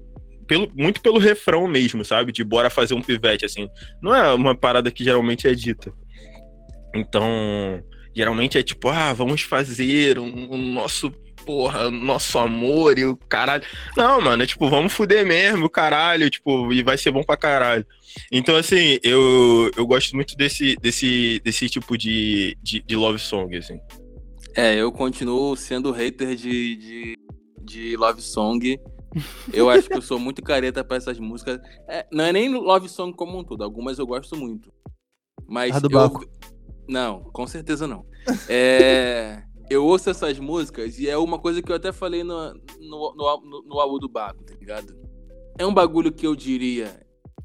[0.47, 2.31] pelo, muito pelo refrão mesmo, sabe?
[2.31, 3.67] De bora fazer um pivete, assim.
[4.01, 5.93] Não é uma parada que geralmente é dita.
[6.95, 7.83] Então,
[8.15, 11.11] geralmente é tipo, ah, vamos fazer um, um nosso,
[11.45, 13.63] porra, nosso amor e o caralho.
[13.97, 17.85] Não, mano, é tipo, vamos fuder mesmo, caralho, tipo, e vai ser bom pra caralho.
[18.31, 23.55] Então, assim, eu, eu gosto muito desse, desse, desse tipo de, de, de love song,
[23.57, 23.79] assim.
[24.55, 27.17] É, eu continuo sendo hater de, de,
[27.61, 28.79] de Love Song.
[29.51, 31.59] Eu acho que eu sou muito careta pra essas músicas.
[31.89, 34.71] É, não é nem Love Song como um todo, algumas eu gosto muito.
[35.45, 36.29] Mas A do eu...
[36.87, 38.05] Não, com certeza não.
[38.49, 43.15] É, eu ouço essas músicas e é uma coisa que eu até falei no, no,
[43.15, 44.95] no, no, álbum do Baco, tá ligado?
[45.57, 46.91] É um bagulho que eu diria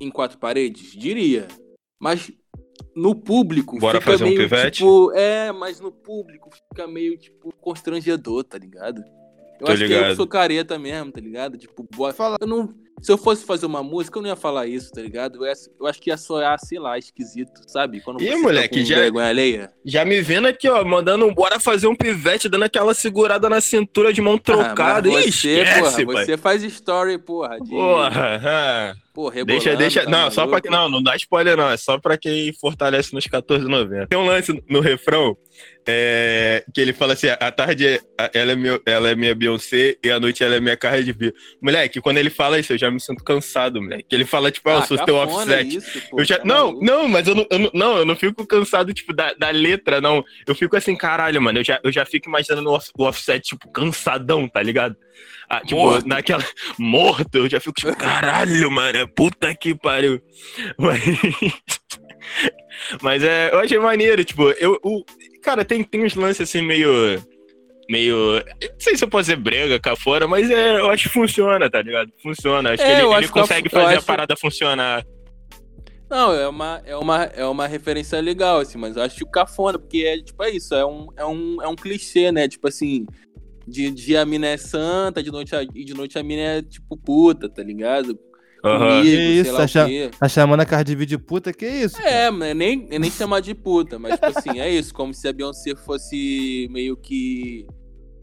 [0.00, 0.92] em quatro paredes?
[0.92, 1.48] Diria.
[1.98, 2.32] Mas
[2.94, 4.78] no público Bora fica fazer um meio, pivete?
[4.78, 9.02] tipo, é, mas no público fica meio, tipo, constrangedor, tá ligado?
[9.60, 10.16] Eu Tô acho que eu ligado.
[10.16, 11.58] sou careta mesmo, tá ligado?
[11.58, 12.14] Tipo, bora...
[12.14, 12.36] Fala.
[12.40, 12.74] eu não...
[13.02, 15.36] Se eu fosse fazer uma música, eu não ia falar isso, tá ligado?
[15.36, 18.00] Eu, ia- eu acho que ia soar, sei lá, esquisito, sabe?
[18.00, 19.70] Quando Ih, você tá moleque, com já- vergonha alheia.
[19.84, 23.60] Já me vendo aqui, ó, mandando um bora fazer um pivete, dando aquela segurada na
[23.60, 25.08] cintura de mão trocada.
[25.08, 26.24] Ah, mas Ih, você, esquece, porra, pai.
[26.26, 27.58] você faz story, porra.
[27.60, 29.14] De, Porra, ah.
[29.14, 30.04] Porra, Deixa, deixa.
[30.04, 30.62] tá Não, só pra maluco?
[30.62, 30.70] que.
[30.70, 31.68] Não, não dá spoiler, não.
[31.70, 34.06] É só pra quem fortalece nos 14,90.
[34.08, 35.36] Tem um lance no refrão
[35.86, 38.00] é, que ele fala assim: a tarde é-
[38.34, 41.32] ela é, meu, ela é minha Beyoncé e a noite ela é minha Cardi B.
[41.60, 44.04] Moleque, quando ele fala isso, eu já me sinto cansado, moleque.
[44.10, 45.76] Ele fala, tipo, ah, eu sou teu cafona offset.
[45.76, 46.84] isso, pô, Eu já, tá não, maluco?
[46.84, 50.00] não, mas eu não, eu não, não, eu não fico cansado, tipo, da, da letra,
[50.00, 50.24] não.
[50.46, 51.58] Eu fico assim, caralho, mano.
[51.58, 54.96] Eu já, eu já fico imaginando o off- o offset, tipo, cansadão, tá ligado?
[55.48, 56.06] Ah, tipo, Morto.
[56.06, 56.44] naquela.
[56.78, 59.08] Morto, eu já fico tipo, caralho, mano.
[59.08, 60.20] Puta que pariu.
[60.78, 61.00] Mas,
[63.02, 64.78] mas é, eu achei maneiro, tipo, eu.
[64.82, 65.04] O,
[65.42, 66.90] cara, tem, tem uns lances assim meio.
[67.88, 68.34] Meio.
[68.62, 71.68] Não sei se eu posso dizer brega cá fora, mas é, eu acho que funciona,
[71.68, 72.12] tá ligado?
[72.22, 72.72] Funciona.
[72.72, 75.04] Acho É, que ele, ele acho que eu- consegue eu fazer a acho- parada funcionar.
[76.08, 79.98] Não, é uma, é, uma, é uma referência legal, assim, mas eu acho cafona, porque
[80.04, 82.48] é tipo, é isso, é um, é um, é um clichê, né?
[82.48, 83.06] Tipo assim,
[83.66, 86.62] de dia a mina é santa, de noite a, e de noite a mina é
[86.62, 88.18] tipo puta, tá ligado?
[88.64, 88.78] Aham.
[88.78, 90.10] Comigo, Que sei isso, quê.
[90.18, 91.52] Tá chamando a Cardi B de puta?
[91.52, 92.00] Que isso?
[92.02, 95.26] É, mas nem, é nem chamar de puta, mas tipo assim, é isso, como se
[95.28, 97.66] a Beyoncé fosse meio que.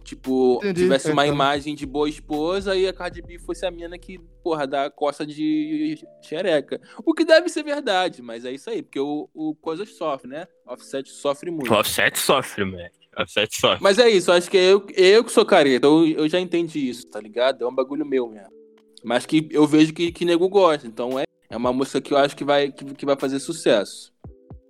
[0.03, 1.35] Tipo, Entendi, tivesse uma então.
[1.35, 4.89] imagem de boa esposa e a Cardi B fosse a mina que, porra, dá a
[4.89, 6.79] costa de xereca.
[7.05, 10.47] O que deve ser verdade, mas é isso aí, porque o, o Coisas sofre, né?
[10.65, 11.73] Offset sofre muito.
[11.73, 13.06] Offset sofre, moleque.
[13.17, 13.79] Offset sofre.
[13.81, 17.07] Mas é isso, acho que eu, eu que sou careta, eu, eu já entendi isso,
[17.07, 17.63] tá ligado?
[17.63, 18.51] É um bagulho meu mesmo.
[19.03, 22.17] Mas que eu vejo que, que nego gosta, então é, é uma música que eu
[22.17, 24.11] acho que vai, que, que vai fazer sucesso.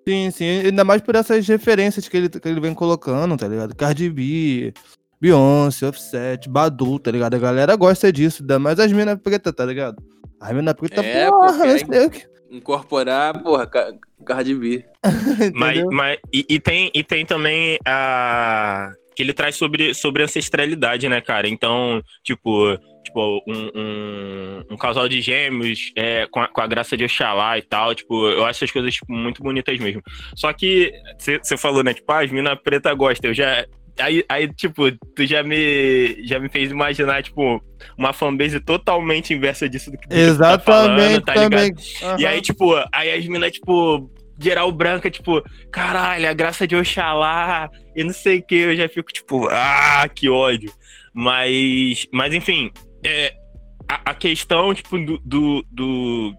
[0.07, 0.61] Sim, sim.
[0.65, 3.75] Ainda mais por essas referências que ele, que ele vem colocando, tá ligado?
[3.75, 4.73] Cardi B,
[5.19, 7.33] Beyoncé, Offset, Badu, tá ligado?
[7.33, 10.01] A galera gosta disso, ainda mais as minas pretas, tá ligado?
[10.39, 12.37] As mina preta, É, porra, porque que.
[12.49, 13.91] Incorporar, porra, ca-
[14.25, 14.85] Cardi B.
[15.53, 18.91] Mas, mas e, e tem, e tem também a.
[19.15, 21.47] que ele traz sobre, sobre ancestralidade, né, cara?
[21.47, 26.95] Então, tipo, tipo um, um, um casal de gêmeos é, com, a, com a graça
[26.97, 30.01] de Oxalá e tal, tipo, eu acho essas coisas tipo, muito bonitas mesmo.
[30.35, 33.31] Só que você falou, né, tipo, ah, as minas preta gostam.
[33.31, 33.65] Eu já.
[33.99, 37.61] Aí, aí, tipo, tu já me, já me fez imaginar, tipo,
[37.97, 41.49] uma fanbase totalmente inversa disso do que, do que tu tá falando, Exatamente, tá ligado?
[41.49, 42.19] também.
[42.19, 47.69] E aí, tipo, aí as minas, tipo, geral branca, tipo, caralho, a graça de Oxalá
[47.95, 50.71] e não sei o que, eu já fico, tipo, ah, que ódio.
[51.13, 52.71] Mas, mas enfim,
[53.03, 53.33] é,
[53.89, 56.33] a, a questão, tipo, do, do, do,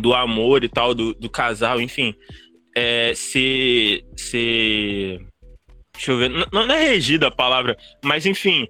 [0.00, 2.14] do amor e tal, do, do casal, enfim,
[2.74, 5.20] é ser, ser,
[5.94, 8.66] deixa eu ver, não, é regida a palavra, mas enfim,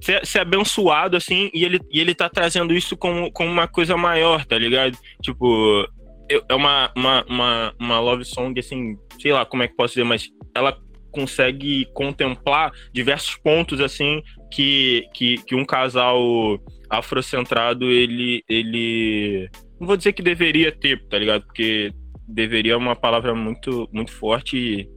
[0.00, 3.96] ser, ser abençoado, assim, e ele, e ele tá trazendo isso como, como uma coisa
[3.96, 4.96] maior, tá ligado?
[5.22, 5.86] Tipo,
[6.28, 9.94] eu- é uma, uma, uma, uma love song, assim, sei lá como é que posso
[9.94, 10.76] dizer, mas ela
[11.10, 16.58] consegue contemplar diversos pontos, assim, que, que, que um casal
[16.90, 19.48] afrocentrado, ele, ele...
[19.80, 21.44] Não vou dizer que deveria ter, tá ligado?
[21.46, 21.90] Porque
[22.28, 24.88] deveria é uma palavra muito, muito forte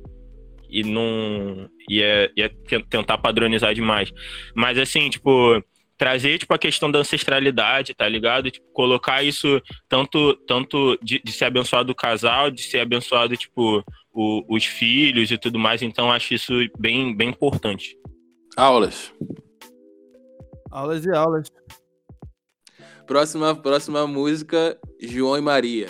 [0.70, 1.70] e, não...
[1.90, 4.12] E é, e é ten- tentar padronizar demais.
[4.56, 5.62] Mas, assim, tipo...
[5.98, 8.50] Trazer, tipo, a questão da ancestralidade, tá ligado?
[8.50, 13.84] Tipo, colocar isso tanto, tanto de, de ser abençoado o casal, de ser abençoado, tipo,
[14.14, 15.82] o- os filhos e tudo mais.
[15.82, 17.98] Então, acho isso bem, bem importante.
[18.56, 19.14] Aulas.
[20.72, 21.52] Aulas e aulas.
[23.06, 25.90] Próxima, próxima música, João e Maria.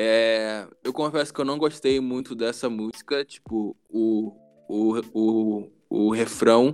[0.00, 4.32] É, eu confesso que eu não gostei muito dessa música, tipo, o,
[4.68, 6.72] o, o, o refrão.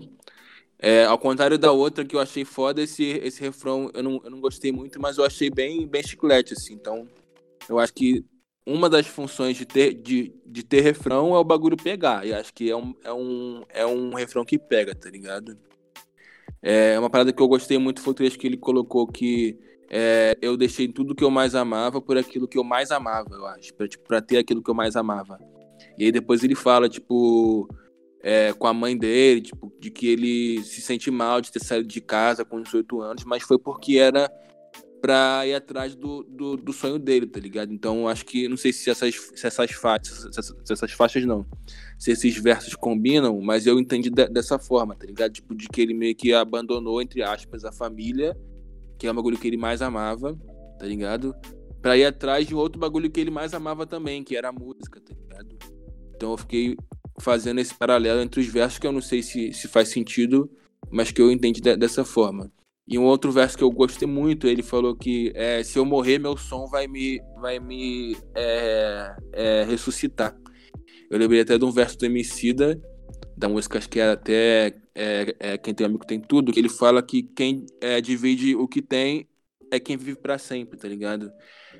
[0.78, 4.30] É, ao contrário da outra que eu achei foda, esse, esse refrão eu não, eu
[4.30, 6.74] não gostei muito, mas eu achei bem, bem chiclete, assim.
[6.74, 7.08] Então,
[7.66, 8.22] eu acho que
[8.66, 12.26] uma das funções de ter, de, de ter refrão é o bagulho pegar.
[12.26, 15.56] E acho que é um, é, um, é um refrão que pega, tá ligado?
[16.60, 19.58] É uma parada que eu gostei muito foi o trecho que ele colocou que
[19.90, 23.46] é, eu deixei tudo que eu mais amava por aquilo que eu mais amava, eu
[23.46, 23.74] acho.
[23.74, 25.38] Pra, tipo, pra ter aquilo que eu mais amava.
[25.98, 27.68] E aí depois ele fala, tipo,
[28.22, 31.86] é, com a mãe dele, tipo, de que ele se sente mal de ter saído
[31.86, 34.30] de casa com 18 anos, mas foi porque era
[35.00, 37.70] pra ir atrás do, do, do sonho dele, tá ligado?
[37.70, 41.44] Então acho que, não sei se essas, se essas faixas, se se essas faixas não,
[41.98, 45.30] se esses versos combinam, mas eu entendi de- dessa forma, tá ligado?
[45.32, 48.34] Tipo, de que ele meio que abandonou, entre aspas, a família,
[48.98, 50.38] que é o bagulho que ele mais amava,
[50.78, 51.34] tá ligado?
[51.80, 54.52] Pra ir atrás de um outro bagulho que ele mais amava também, que era a
[54.52, 55.56] música, tá ligado?
[56.16, 56.76] Então eu fiquei
[57.20, 60.50] fazendo esse paralelo entre os versos que eu não sei se, se faz sentido,
[60.90, 62.50] mas que eu entendi de- dessa forma.
[62.86, 66.18] E um outro verso que eu gostei muito, ele falou que é, se eu morrer,
[66.18, 70.36] meu som vai me, vai me é, é, ressuscitar.
[71.10, 72.78] Eu lembrei até de um verso do Emicida,
[73.36, 76.68] da música, acho que é até é, é, Quem Tem Amigo Tem Tudo, que ele
[76.68, 79.26] fala que quem é, divide o que tem
[79.70, 81.32] é quem vive pra sempre, tá ligado?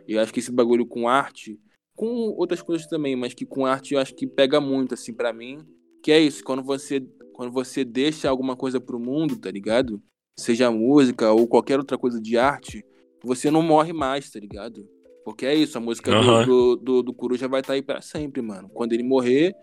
[0.07, 1.59] E eu acho que esse bagulho com arte,
[1.95, 5.33] com outras coisas também, mas que com arte eu acho que pega muito, assim, pra
[5.33, 5.59] mim,
[6.03, 7.01] que é isso, quando você,
[7.33, 10.03] quando você deixa alguma coisa pro mundo, tá ligado?
[10.37, 12.85] Seja música ou qualquer outra coisa de arte,
[13.23, 14.87] você não morre mais, tá ligado?
[15.25, 16.45] Porque é isso, a música do- Aham.
[16.45, 18.69] do, do, do Coruja vai estar aí pra sempre, mano.
[18.69, 19.55] Quando ele morrer,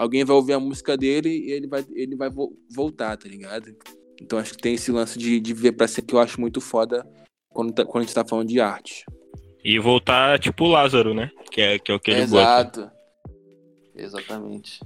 [0.00, 3.74] alguém vai ouvir a música dele e ele vai, ele vai vo- voltar, tá ligado?
[4.20, 6.60] Então acho que tem esse lance de, de ver pra sempre que eu acho muito
[6.60, 7.06] foda
[7.50, 9.04] quando, tá- quando a gente tá falando de arte.
[9.62, 11.30] E voltar, tipo, o Lázaro, né?
[11.52, 12.80] Que é, que é o que ele bota.
[12.80, 12.90] Exato.
[13.94, 14.80] Exatamente.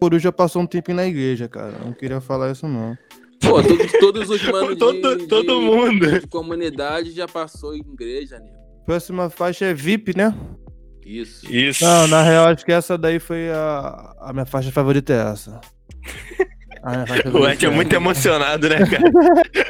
[0.00, 1.78] Coruja passou um tempinho na igreja, cara.
[1.84, 2.96] Não queria falar isso, não.
[3.40, 6.20] Pô, todos, todos os manos Todo- de, todo de- mundo.
[6.20, 8.50] de comunidade já passou em igreja, né?
[8.86, 10.34] Próxima faixa é VIP, né?
[11.04, 11.52] Isso.
[11.52, 11.84] Isso.
[11.84, 15.60] Não, na real, acho que essa daí foi a, a minha faixa favorita é essa.
[16.82, 17.70] A minha faixa O Ed é essa.
[17.70, 19.12] muito emocionado, né, cara?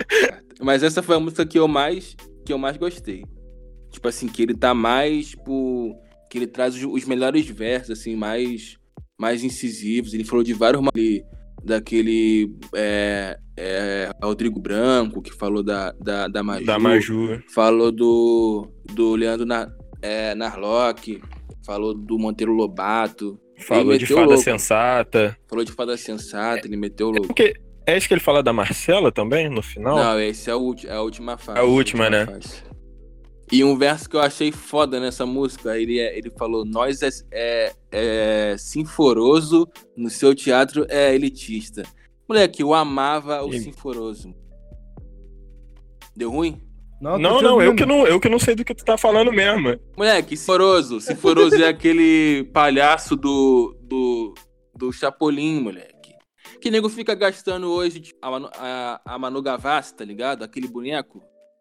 [0.61, 3.25] Mas essa foi a música que eu mais que eu mais gostei.
[3.91, 5.97] Tipo assim, que ele tá mais, tipo,
[6.31, 8.77] que ele traz os, melhores versos assim, mais
[9.19, 10.13] mais incisivos.
[10.15, 10.83] Ele falou de vários
[11.65, 17.43] daquele é, é, Rodrigo Branco, que falou da da, da Maju, da Maju.
[17.55, 19.71] falou do do Leandro Na,
[20.05, 21.21] é, Narlock,
[21.65, 25.39] falou do Monteiro Lobato, Falou de fada sensata.
[25.49, 27.29] falou de Fada Sensata, ele meteu louco.
[27.29, 27.55] Porque
[27.87, 29.97] é isso que ele fala da Marcela também, no final?
[29.97, 31.59] Não, esse é, o, ulti- é a última fase.
[31.61, 32.27] A última, né?
[32.27, 32.63] fase.
[33.53, 37.09] E um verso que eu achei foda nessa música, ele, é- ele falou: Nós é,
[37.33, 41.85] é, é sinforoso, no seu teatro é elitista.
[42.29, 44.35] Moleque, eu amava o E- sinforoso.
[46.17, 46.61] Deu ruim?
[47.01, 49.31] Não, te não, eu que não, eu que não sei do que tu tá falando
[49.33, 49.79] mesmo.
[49.97, 51.01] Moleque, Sinforoso.
[51.01, 54.35] Sinforoso é aquele palhaço do, do,
[54.75, 56.15] do Chapolin, moleque.
[56.63, 60.43] Que nego fica gastando hoje tipo, a, Manu, a, a Manu Gavassi, tá ligado?
[60.45, 61.19] Aquele boneco.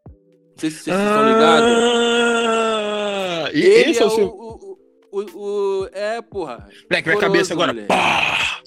[0.07, 1.69] Não sei se vocês estão ligados.
[3.45, 4.25] Ah, e Ele esse é é o o, seu.
[4.27, 4.77] o,
[5.11, 5.19] o,
[5.81, 6.69] o- É, porra.
[6.89, 7.73] Moleque, minha cabeça agora.
[7.73, 7.87] moleque.
[7.89, 8.61] Pá!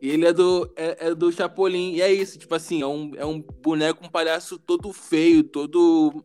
[0.00, 1.94] Ele é do, é, é do Chapolin.
[1.94, 6.24] E é isso, tipo assim, é um, é um boneco, um palhaço todo feio, todo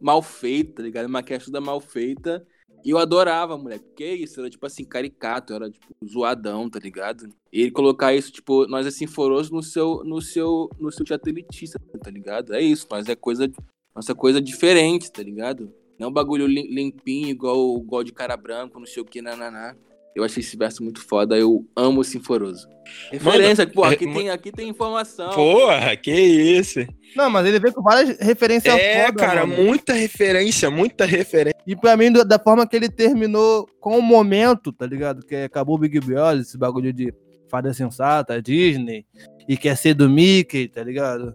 [0.00, 1.06] mal feito, tá ligado?
[1.06, 2.46] Uma toda mal feita.
[2.84, 3.84] E eu adorava, moleque.
[3.84, 7.28] Porque é isso, era tipo assim, caricato, era tipo zoadão, tá ligado?
[7.52, 11.28] E ele colocar isso, tipo, nós é sinforoso no seu, no seu, no seu teatro
[11.28, 12.54] elitista, tá ligado?
[12.54, 13.50] É isso, nós é coisa,
[13.94, 15.72] nossa coisa diferente, tá ligado?
[15.98, 19.74] Não bagulho lim- limpinho, igual, igual de cara branco, não sei o que, nananá.
[20.18, 22.66] Eu achei esse verso muito foda, eu amo o Sinforoso.
[23.12, 25.30] Referência, pô, é, aqui, ma- tem, aqui tem informação.
[25.30, 26.80] Porra, que isso.
[27.14, 29.62] Não, mas ele veio com várias referências É, foda, cara, mano.
[29.62, 31.56] muita referência, muita referência.
[31.66, 35.24] E pra mim, da forma que ele terminou com o momento, tá ligado?
[35.24, 37.12] Que acabou o Big Brother, esse bagulho de
[37.50, 39.04] fada sensata, Disney,
[39.48, 41.34] e quer ser do Mickey, tá ligado?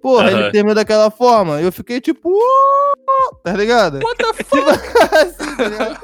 [0.00, 0.40] Porra, Aham.
[0.40, 1.60] ele terminou daquela forma.
[1.60, 4.00] Eu fiquei tipo, "Uh", tá ligado?
[4.02, 4.58] What the fuck?
[5.14, 6.00] Assim, tá ligado?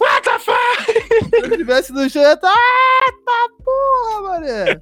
[0.00, 0.37] What the fuck?
[1.40, 4.64] Se eu tivesse no show, eu ia tá, ah, tá porra, mané.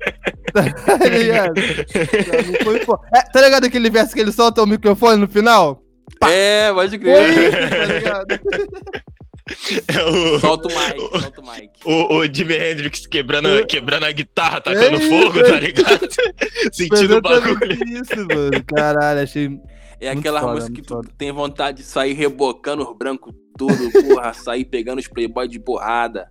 [0.86, 1.54] Tá ligado?
[1.56, 5.82] Mim foi fo- É, tá ligado aquele verso que ele solta o microfone no final?
[6.22, 7.30] É, pode Foi crer.
[7.30, 8.40] isso, tá ligado?
[9.88, 11.70] É o, Solta o mic, solta o mic.
[11.84, 16.08] o, o Jimi Hendrix quebrando, quebrando a guitarra, tacando É fogo, tá ligado?
[16.72, 17.58] Sentindo o bagulho.
[17.86, 18.64] Isso, mano.
[18.74, 19.44] Caralho, achei.
[20.00, 21.08] É Muito aquela foda, música que tu foda.
[21.16, 26.26] tem vontade de sair rebocando os brancos tudo, porra, sair pegando os playboy de porrada.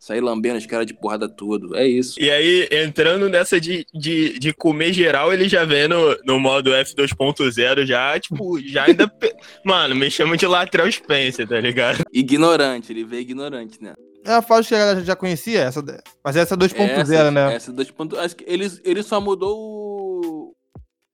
[0.00, 1.76] Sair lambendo os caras de porrada tudo.
[1.76, 2.18] É isso.
[2.18, 6.70] E aí, entrando nessa de, de, de comer geral, ele já vê no, no modo
[6.70, 9.06] F2.0, já, tipo, já ainda.
[9.06, 12.02] pe- Mano, me chama de Latrell Spencer, tá ligado?
[12.10, 13.92] Ignorante, ele veio ignorante, né?
[14.24, 15.82] É a faixa que a galera já conhecia, essa,
[16.24, 17.54] mas essa é 2.0, Essa- né?
[17.54, 18.16] Essa 2.0.
[18.18, 20.56] Acho que ele, ele só mudou o,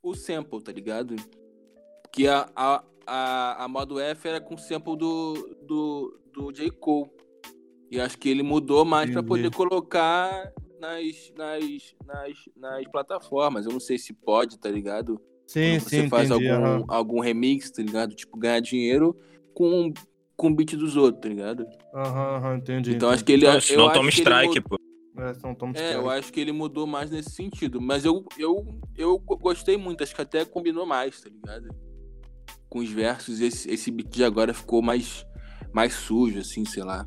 [0.01, 1.17] o sample, tá ligado?
[2.13, 6.71] Que a, a, a, a modo F era com o sample do, do, do J.
[6.71, 7.11] Cole.
[7.91, 9.29] E acho que ele mudou mais pra Entendi.
[9.29, 13.65] poder colocar nas, nas, nas, nas plataformas.
[13.67, 15.21] Eu não sei se pode, tá ligado?
[15.47, 16.49] Sim, Quando sim, você faz entendi.
[16.51, 16.85] algum, aham.
[16.89, 18.15] algum remix, tá ligado?
[18.15, 19.17] Tipo, ganhar dinheiro
[19.55, 19.93] com,
[20.37, 21.65] com o beat dos outros, tá ligado?
[21.95, 22.95] Aham, aham, entendi.
[22.95, 23.47] Então acho que ele.
[23.47, 24.77] Não, eu toma acho que ele strike, mudou- pô.
[25.19, 27.81] É, são Tom é, eu acho que ele mudou mais nesse sentido.
[27.81, 31.69] Mas eu, eu, eu go- gostei muito, acho que até combinou mais, tá ligado?
[32.69, 35.25] Com os versos, esse, esse beat de agora ficou mais,
[35.73, 37.07] mais sujo, assim, sei lá.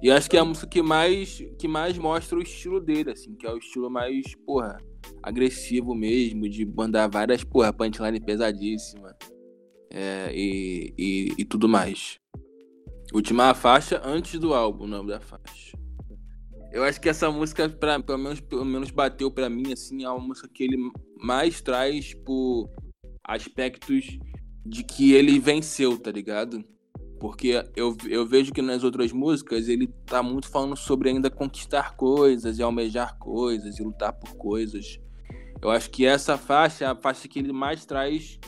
[0.00, 3.34] E acho que é a música que mais, que mais mostra o estilo dele, assim,
[3.34, 4.78] que é o estilo mais, porra,
[5.22, 9.16] agressivo mesmo, de mandar várias, porra, punchline pesadíssima.
[9.90, 12.18] É, e, e, e tudo mais.
[13.12, 15.76] Última faixa antes do álbum, o nome da faixa.
[16.70, 20.08] Eu acho que essa música, pra, pelo, menos, pelo menos bateu pra mim, assim, é
[20.08, 20.76] uma música que ele
[21.16, 22.70] mais traz, tipo,
[23.24, 24.18] aspectos
[24.64, 26.62] de que ele venceu, tá ligado?
[27.18, 31.96] Porque eu, eu vejo que nas outras músicas ele tá muito falando sobre ainda conquistar
[31.96, 35.00] coisas e almejar coisas e lutar por coisas.
[35.60, 38.38] Eu acho que essa faixa é a faixa que ele mais traz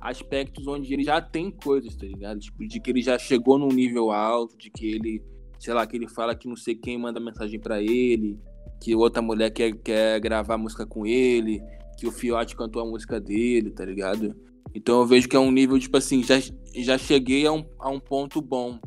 [0.00, 2.38] aspectos onde ele já tem coisas, tá ligado?
[2.38, 5.22] Tipo, de que ele já chegou num nível alto, de que ele,
[5.58, 8.38] sei lá, que ele fala que não sei quem manda mensagem pra ele,
[8.80, 11.60] que outra mulher quer, quer gravar música com ele,
[11.96, 14.36] que o Fiote cantou a música dele, tá ligado?
[14.78, 16.36] Então eu vejo que é um nível, tipo assim, já,
[16.72, 18.78] já cheguei a um, a um ponto bom.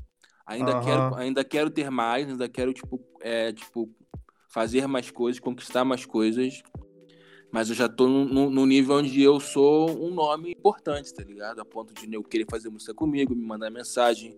[0.45, 0.81] Ainda, Aham.
[0.81, 3.89] quero, ainda quero ter mais, ainda quero, tipo, é, tipo,
[4.47, 6.61] fazer mais coisas, conquistar mais coisas.
[7.51, 11.59] Mas eu já tô no nível onde eu sou um nome importante, tá ligado?
[11.59, 14.33] A ponto de eu querer fazer música comigo, me mandar mensagem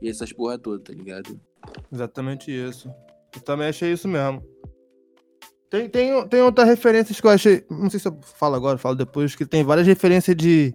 [0.00, 1.40] e essas porra toda, tá ligado?
[1.92, 2.88] Exatamente isso.
[3.34, 4.40] Eu também achei isso mesmo.
[5.68, 7.64] Tem, tem, tem outra referência que eu achei.
[7.68, 10.72] Não sei se eu falo agora, falo depois, que tem várias referências de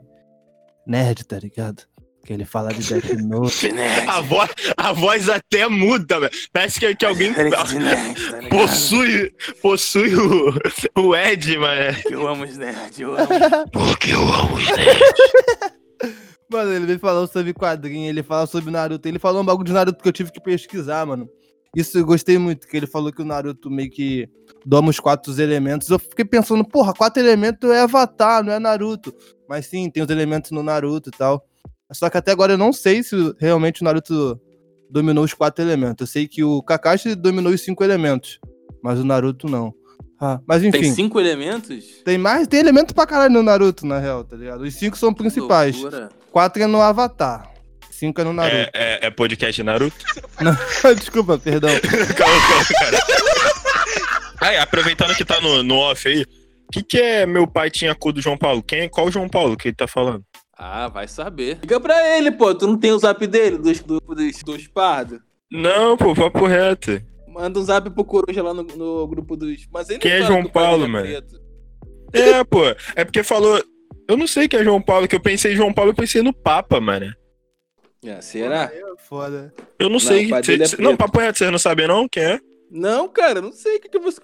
[0.87, 1.83] nerd, tá ligado?
[2.25, 3.69] Que ele fala de Death Note.
[4.07, 6.31] A voz, a voz até muda, velho.
[6.51, 10.53] Parece que, que alguém nerd, tá possui, possui o,
[10.97, 11.97] o Ed, mano.
[12.09, 13.27] Eu amo os nerds, eu amo.
[13.71, 14.57] Porque eu amo
[16.49, 19.07] Mano, ele vem falando sobre quadrinho, ele fala sobre Naruto.
[19.07, 21.29] Ele falou um bagulho de Naruto que eu tive que pesquisar, mano.
[21.75, 24.29] Isso eu gostei muito, que ele falou que o Naruto meio que
[24.65, 25.89] doma os quatro elementos.
[25.89, 29.13] Eu fiquei pensando, porra, quatro elementos é Avatar, não é Naruto.
[29.47, 31.45] Mas sim, tem os elementos no Naruto e tal.
[31.91, 34.39] Só que até agora eu não sei se realmente o Naruto
[34.89, 36.01] dominou os quatro elementos.
[36.01, 38.39] Eu sei que o Kakashi dominou os cinco elementos,
[38.83, 39.73] mas o Naruto não.
[40.19, 42.03] Ah, mas Tem enfim, tem, cinco elementos?
[42.19, 44.61] mais, tem elemento pra caralho no Naruto, na real, tá ligado?
[44.61, 45.75] Os cinco são principais.
[45.75, 46.09] Loucura.
[46.31, 47.51] Quatro é no Avatar.
[47.91, 48.55] Cinco é no Naruto.
[48.55, 49.95] É, é, é podcast Naruto?
[50.97, 51.69] Desculpa, perdão.
[52.17, 52.97] calma, calma, cara.
[54.39, 56.25] Aí, aproveitando que tá no, no off aí,
[56.67, 58.61] o que, que é meu pai tinha cu do João Paulo?
[58.61, 60.23] Quem, qual o João Paulo que ele tá falando?
[60.57, 61.59] Ah, vai saber.
[61.61, 62.53] Liga pra ele, pô.
[62.53, 65.19] Tu não tem o zap dele, dos, do, dos, dos pardos?
[65.51, 67.01] Não, pô, papo reto.
[67.27, 69.67] Manda um zap pro Coruja lá no, no grupo dos.
[69.71, 71.05] Mas ele Quem não é João que Paulo, é mano?
[71.05, 71.39] preto.
[72.11, 72.63] É, pô.
[72.95, 73.63] É porque falou.
[74.09, 76.21] Eu não sei quem é João Paulo, que eu pensei em João Paulo, eu pensei
[76.21, 77.13] no Papa, mano.
[78.03, 78.71] É, será?
[79.07, 79.53] Foda.
[79.79, 80.27] Eu não, Não, sei.
[80.43, 82.39] Cê- é não, papo reto, vocês não sabem não quem é?
[82.71, 84.19] Não, cara, não sei o que, que você.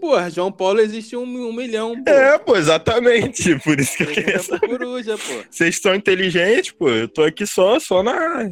[0.00, 2.10] Porra, João Paulo existe um, um milhão, pô.
[2.10, 3.58] É, pô, exatamente.
[3.64, 4.68] Por isso que eu queria saber.
[4.68, 5.44] Coruja, pô.
[5.50, 6.88] Vocês são inteligentes, pô.
[6.88, 8.50] Eu tô aqui só, só na.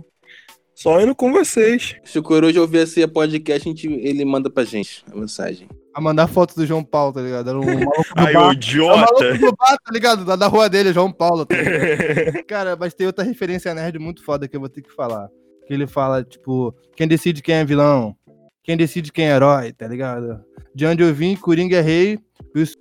[0.75, 1.97] Só indo com vocês.
[2.05, 5.69] Se o Coruja ouvir esse podcast, a gente, ele manda pra gente a mensagem.
[5.95, 7.51] A mandar foto do João Paulo, tá ligado?
[7.51, 8.45] Era um maluco do Ai, bar.
[8.45, 8.97] É o idiota.
[8.97, 10.25] maluco do bar, tá ligado?
[10.25, 11.45] Da, da rua dele, João Paulo.
[11.45, 11.55] Tá?
[12.49, 15.29] Cara, mas tem outra referência nerd muito foda que eu vou ter que falar.
[15.67, 18.17] Que ele fala, tipo, quem decide quem é vilão,
[18.63, 20.41] quem decide quem é herói, tá ligado?
[20.75, 22.19] De onde eu vim, Coringa é rei.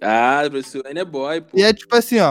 [0.01, 1.57] Ah, Bruce Wayne é boy, pô.
[1.57, 2.29] E é tipo assim, ó.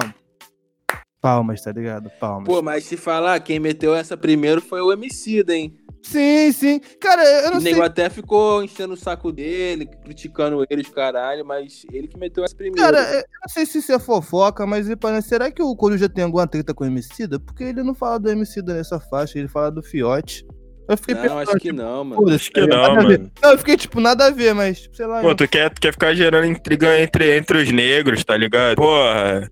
[1.20, 2.11] Palmas, tá ligado?
[2.18, 2.46] Palmas.
[2.46, 5.76] Pô, mas se falar, quem meteu essa primeiro foi o Emicida, hein?
[6.03, 6.80] Sim, sim.
[6.98, 7.72] Cara, eu O não sei.
[7.72, 12.42] nego até ficou enchendo o saco dele, criticando ele de caralho, mas ele que meteu
[12.42, 12.80] essa primeiro.
[12.80, 16.24] Cara, eu não sei se isso é fofoca, mas parece- será que o Coruja tem
[16.24, 17.38] alguma treta com o Emicida?
[17.38, 20.46] Porque ele não fala do Emicida nessa faixa, ele fala do Fiote.
[20.91, 22.16] Eu fiquei não, pensando, acho que tipo, não, mano.
[22.22, 23.30] foda-se, Acho que tá não, mano.
[23.43, 25.20] Não, eu fiquei tipo, nada a ver, mas, sei lá.
[25.20, 28.76] Pô, eu, tu quer, tu quer ficar gerando intriga entre, entre os negros, tá ligado?
[28.76, 29.49] Porra.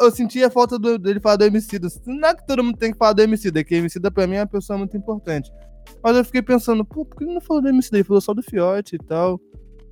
[0.00, 1.88] eu senti a falta do- dele falar do Emicida.
[2.06, 4.26] Não é que todo mundo tem que falar do Emicida, é que o Emicida pra
[4.26, 5.50] mim é uma pessoa muito importante.
[6.02, 7.98] Mas eu fiquei pensando, pô, por que ele não falou do Emicida?
[7.98, 9.40] Ele falou só do Fiote e tal.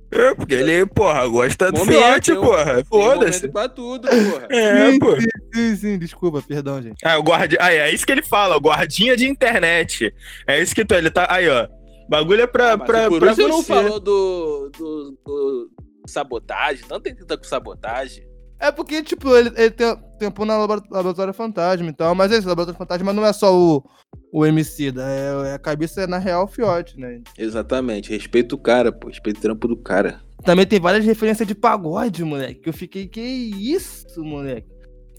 [0.09, 2.83] É, porque ele, porra, gosta do Momento, Fiat, eu- porra.
[2.85, 3.47] Foda-se.
[3.49, 4.47] pra tudo, porra.
[4.49, 5.07] É, Sim, pô.
[5.53, 7.05] Sim, sim, desculpa, perdão, gente.
[7.05, 7.57] Ah, o guardi...
[7.59, 10.13] ah, é isso que ele fala, o guardinha de internet.
[10.47, 11.27] É isso que tu, ele tá.
[11.29, 11.67] Aí, ó.
[12.09, 13.67] Bagulho é pra, Ah, pra, o pra Coruja não você.
[13.73, 15.71] falou do, do, do
[16.07, 18.25] sabotagem, não tem tanta com sabotagem.
[18.59, 22.47] É porque, tipo, ele, ele tem, tempou na labora- Laboratório Fantasma e tal, mas esse
[22.47, 23.83] Laboratório Fantasma não é só o,
[24.33, 27.21] o MC, é, é a cabeça é, na real o Fiote, né?
[27.37, 30.21] Exatamente, respeita o cara, pô, respeita o trampo do cara.
[30.43, 34.67] Também tem várias referências de pagode, moleque, que eu fiquei, que isso, moleque?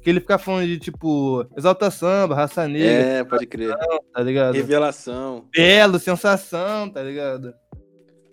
[0.02, 3.74] Que ele fica falando de, tipo, Exalta Samba, Raça Negra, É, pode crer.
[4.14, 4.54] tá ligado?
[4.54, 5.46] Revelação.
[5.54, 7.52] Belo, Sensação, tá ligado?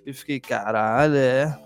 [0.06, 1.60] E fiquei, caralho, é...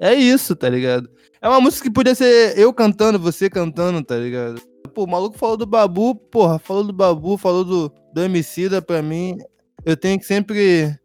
[0.00, 1.08] É isso, tá ligado?
[1.42, 4.62] É uma música que podia ser eu cantando, você cantando, tá ligado?
[4.94, 9.02] Pô, o maluco falou do Babu, porra, falou do Babu, falou do, do Emicida pra
[9.02, 9.38] mim.
[9.84, 10.96] Eu tenho que sempre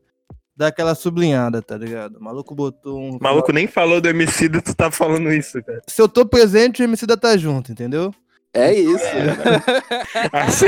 [0.55, 2.17] dar aquela sublinhada, tá ligado?
[2.17, 3.17] O maluco botou um...
[3.17, 5.81] O maluco nem falou do MC e tu tá falando isso, cara.
[5.87, 8.13] Se eu tô presente, o Emicida tá junto, entendeu?
[8.53, 9.05] É isso.
[10.31, 10.67] Assim,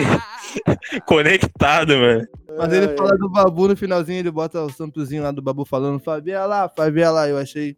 [1.06, 2.28] conectado, mano.
[2.58, 6.00] Mas ele fala do Babu no finalzinho, ele bota o samplezinho lá do Babu falando
[6.00, 7.78] favela, favela, eu achei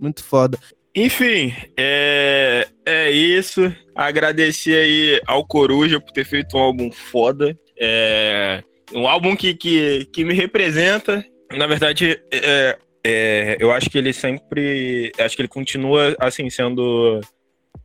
[0.00, 0.58] muito foda.
[0.96, 3.70] Enfim, é, é isso.
[3.94, 7.54] Agradecer aí ao Coruja por ter feito um álbum foda.
[7.78, 11.22] É, um álbum que, que, que me representa.
[11.52, 15.12] Na verdade, é, é, eu acho que ele sempre.
[15.18, 17.20] Acho que ele continua, assim, sendo.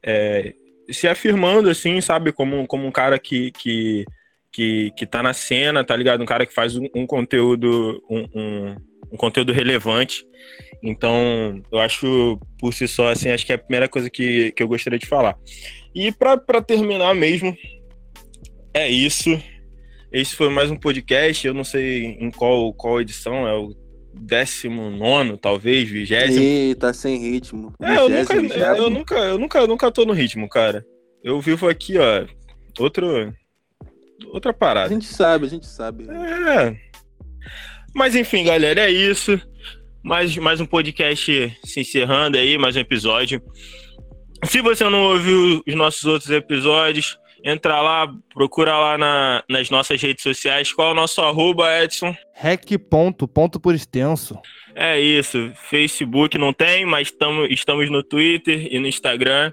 [0.02, 0.54] é,
[0.90, 2.32] se afirmando, assim, sabe?
[2.32, 4.06] Como, como um cara que, que,
[4.54, 6.24] que, que tá na cena, tá ligado?
[6.24, 8.02] Um cara que faz um, um conteúdo.
[8.10, 8.76] Um, um,
[9.12, 10.26] um conteúdo relevante.
[10.84, 14.64] Então, eu acho, por si só, assim, acho que é a primeira coisa que, que
[14.64, 15.38] eu gostaria de falar.
[15.94, 17.56] E pra pra terminar mesmo,
[18.74, 19.30] é isso.
[20.12, 21.46] Esse foi mais um podcast.
[21.46, 23.76] Eu não sei em qual, qual edição, é o
[24.14, 26.12] 19, talvez, 20.
[26.12, 27.74] Ih, tá sem ritmo.
[27.82, 28.76] É, eu nunca, Vigésimo, vigésimo.
[28.78, 30.86] eu, nunca, eu, nunca, eu nunca tô no ritmo, cara.
[31.24, 32.26] Eu vivo aqui, ó,
[32.80, 33.34] outro,
[34.34, 34.90] outra A parada.
[34.90, 36.08] gente sabe, a gente sabe.
[36.10, 36.76] É.
[37.94, 39.40] Mas enfim, galera, é isso.
[40.04, 43.42] Mais, mais um podcast se encerrando aí, mais um episódio.
[44.46, 50.02] Se você não ouviu os nossos outros episódios, entra lá, procura lá na- nas nossas
[50.02, 50.74] redes sociais.
[50.74, 52.16] Qual é o nosso arroba, Edson?
[52.36, 54.40] Rec ponto, ponto por extenso.
[54.74, 55.52] É isso.
[55.70, 59.52] Facebook não tem, mas tamo, estamos no Twitter e no Instagram.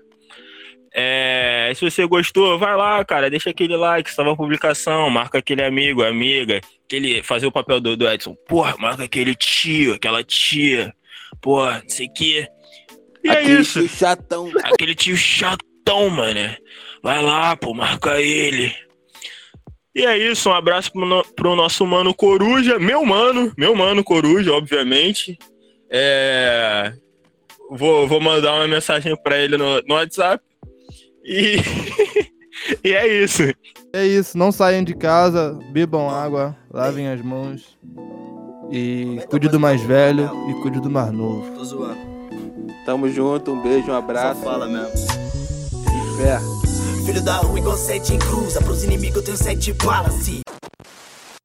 [0.94, 5.62] É, se você gostou, vai lá, cara, deixa aquele like, salva a publicação, marca aquele
[5.62, 8.34] amigo, amiga, aquele, fazer o papel do, do Edson.
[8.48, 10.94] Porra, marca aquele tio, aquela tia,
[11.40, 12.48] porra, não sei o quê.
[13.22, 13.80] E é Aquele isso.
[13.80, 14.50] tio chatão.
[14.64, 16.56] Aquele tio chatão, mano.
[17.02, 18.74] Vai lá, pô, marca ele.
[19.94, 24.02] E é isso, um abraço pro, no- pro nosso mano Coruja, meu mano, meu mano
[24.04, 25.36] Coruja, obviamente.
[25.90, 26.92] É...
[27.70, 30.42] vou, vou mandar uma mensagem pra ele no, no WhatsApp.
[31.28, 31.60] E,
[32.82, 33.42] e é isso.
[33.92, 37.76] É isso, não saiam de casa, bebam água, lavem as mãos.
[38.70, 41.54] E cuide do mais velho e cuide do mais novo.
[41.54, 42.00] Tô zoando.
[42.86, 44.40] Tamo junto, um beijo, um Só abraço.
[44.42, 44.88] fala mesmo.
[45.84, 46.38] E fé.
[47.04, 50.26] Filho da rua igual sete em cruza, pros inimigos eu tenho sete balas.